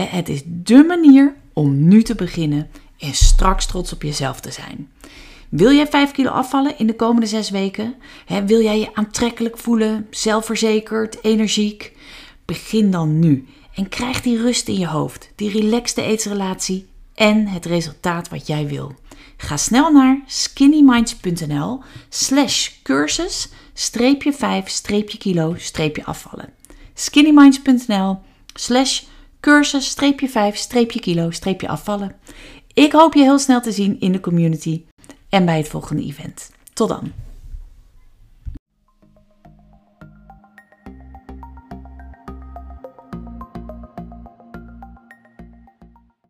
Het 0.00 0.28
is 0.28 0.42
dé 0.44 0.82
manier 0.82 1.34
om 1.52 1.88
nu 1.88 2.02
te 2.02 2.14
beginnen 2.14 2.70
en 2.98 3.14
straks 3.14 3.66
trots 3.66 3.92
op 3.92 4.02
jezelf 4.02 4.40
te 4.40 4.50
zijn. 4.50 4.90
Wil 5.48 5.72
jij 5.72 5.86
5 5.86 6.10
kilo 6.10 6.30
afvallen 6.30 6.78
in 6.78 6.86
de 6.86 6.96
komende 6.96 7.26
6 7.26 7.50
weken? 7.50 7.94
Wil 8.46 8.62
jij 8.62 8.78
je 8.78 8.94
aantrekkelijk 8.94 9.58
voelen, 9.58 10.06
zelfverzekerd, 10.10 11.24
energiek? 11.24 11.96
Begin 12.44 12.90
dan 12.90 13.18
nu 13.18 13.46
en 13.74 13.88
krijg 13.88 14.20
die 14.20 14.42
rust 14.42 14.68
in 14.68 14.78
je 14.78 14.86
hoofd, 14.86 15.30
die 15.36 15.50
relaxte 15.50 16.02
eetsrelatie 16.02 16.86
en 17.14 17.46
het 17.46 17.66
resultaat 17.66 18.28
wat 18.28 18.46
jij 18.46 18.66
wil. 18.66 18.94
Ga 19.36 19.56
snel 19.56 19.92
naar 19.92 20.20
skinnyminds.nl 20.26 21.80
slash 22.08 22.70
cursus 22.82 23.48
streepje 23.74 24.32
5 24.32 24.68
streepje 24.68 25.18
kilo 25.18 25.54
streepje 25.58 26.04
afvallen. 26.04 26.52
skinnyminds.nl 26.94 28.18
slash 28.54 29.02
cursus 29.42 29.86
streepje 29.86 30.28
5 30.28 30.56
streepje 30.56 31.00
kilo 31.00 31.30
streepje 31.30 31.68
afvallen. 31.68 32.14
Ik 32.74 32.92
hoop 32.92 33.14
je 33.14 33.22
heel 33.22 33.38
snel 33.38 33.60
te 33.60 33.72
zien 33.72 34.00
in 34.00 34.12
de 34.12 34.20
community 34.20 34.84
en 35.28 35.44
bij 35.44 35.56
het 35.56 35.68
volgende 35.68 36.02
event. 36.02 36.50
Tot 36.72 36.88
dan! 36.88 37.12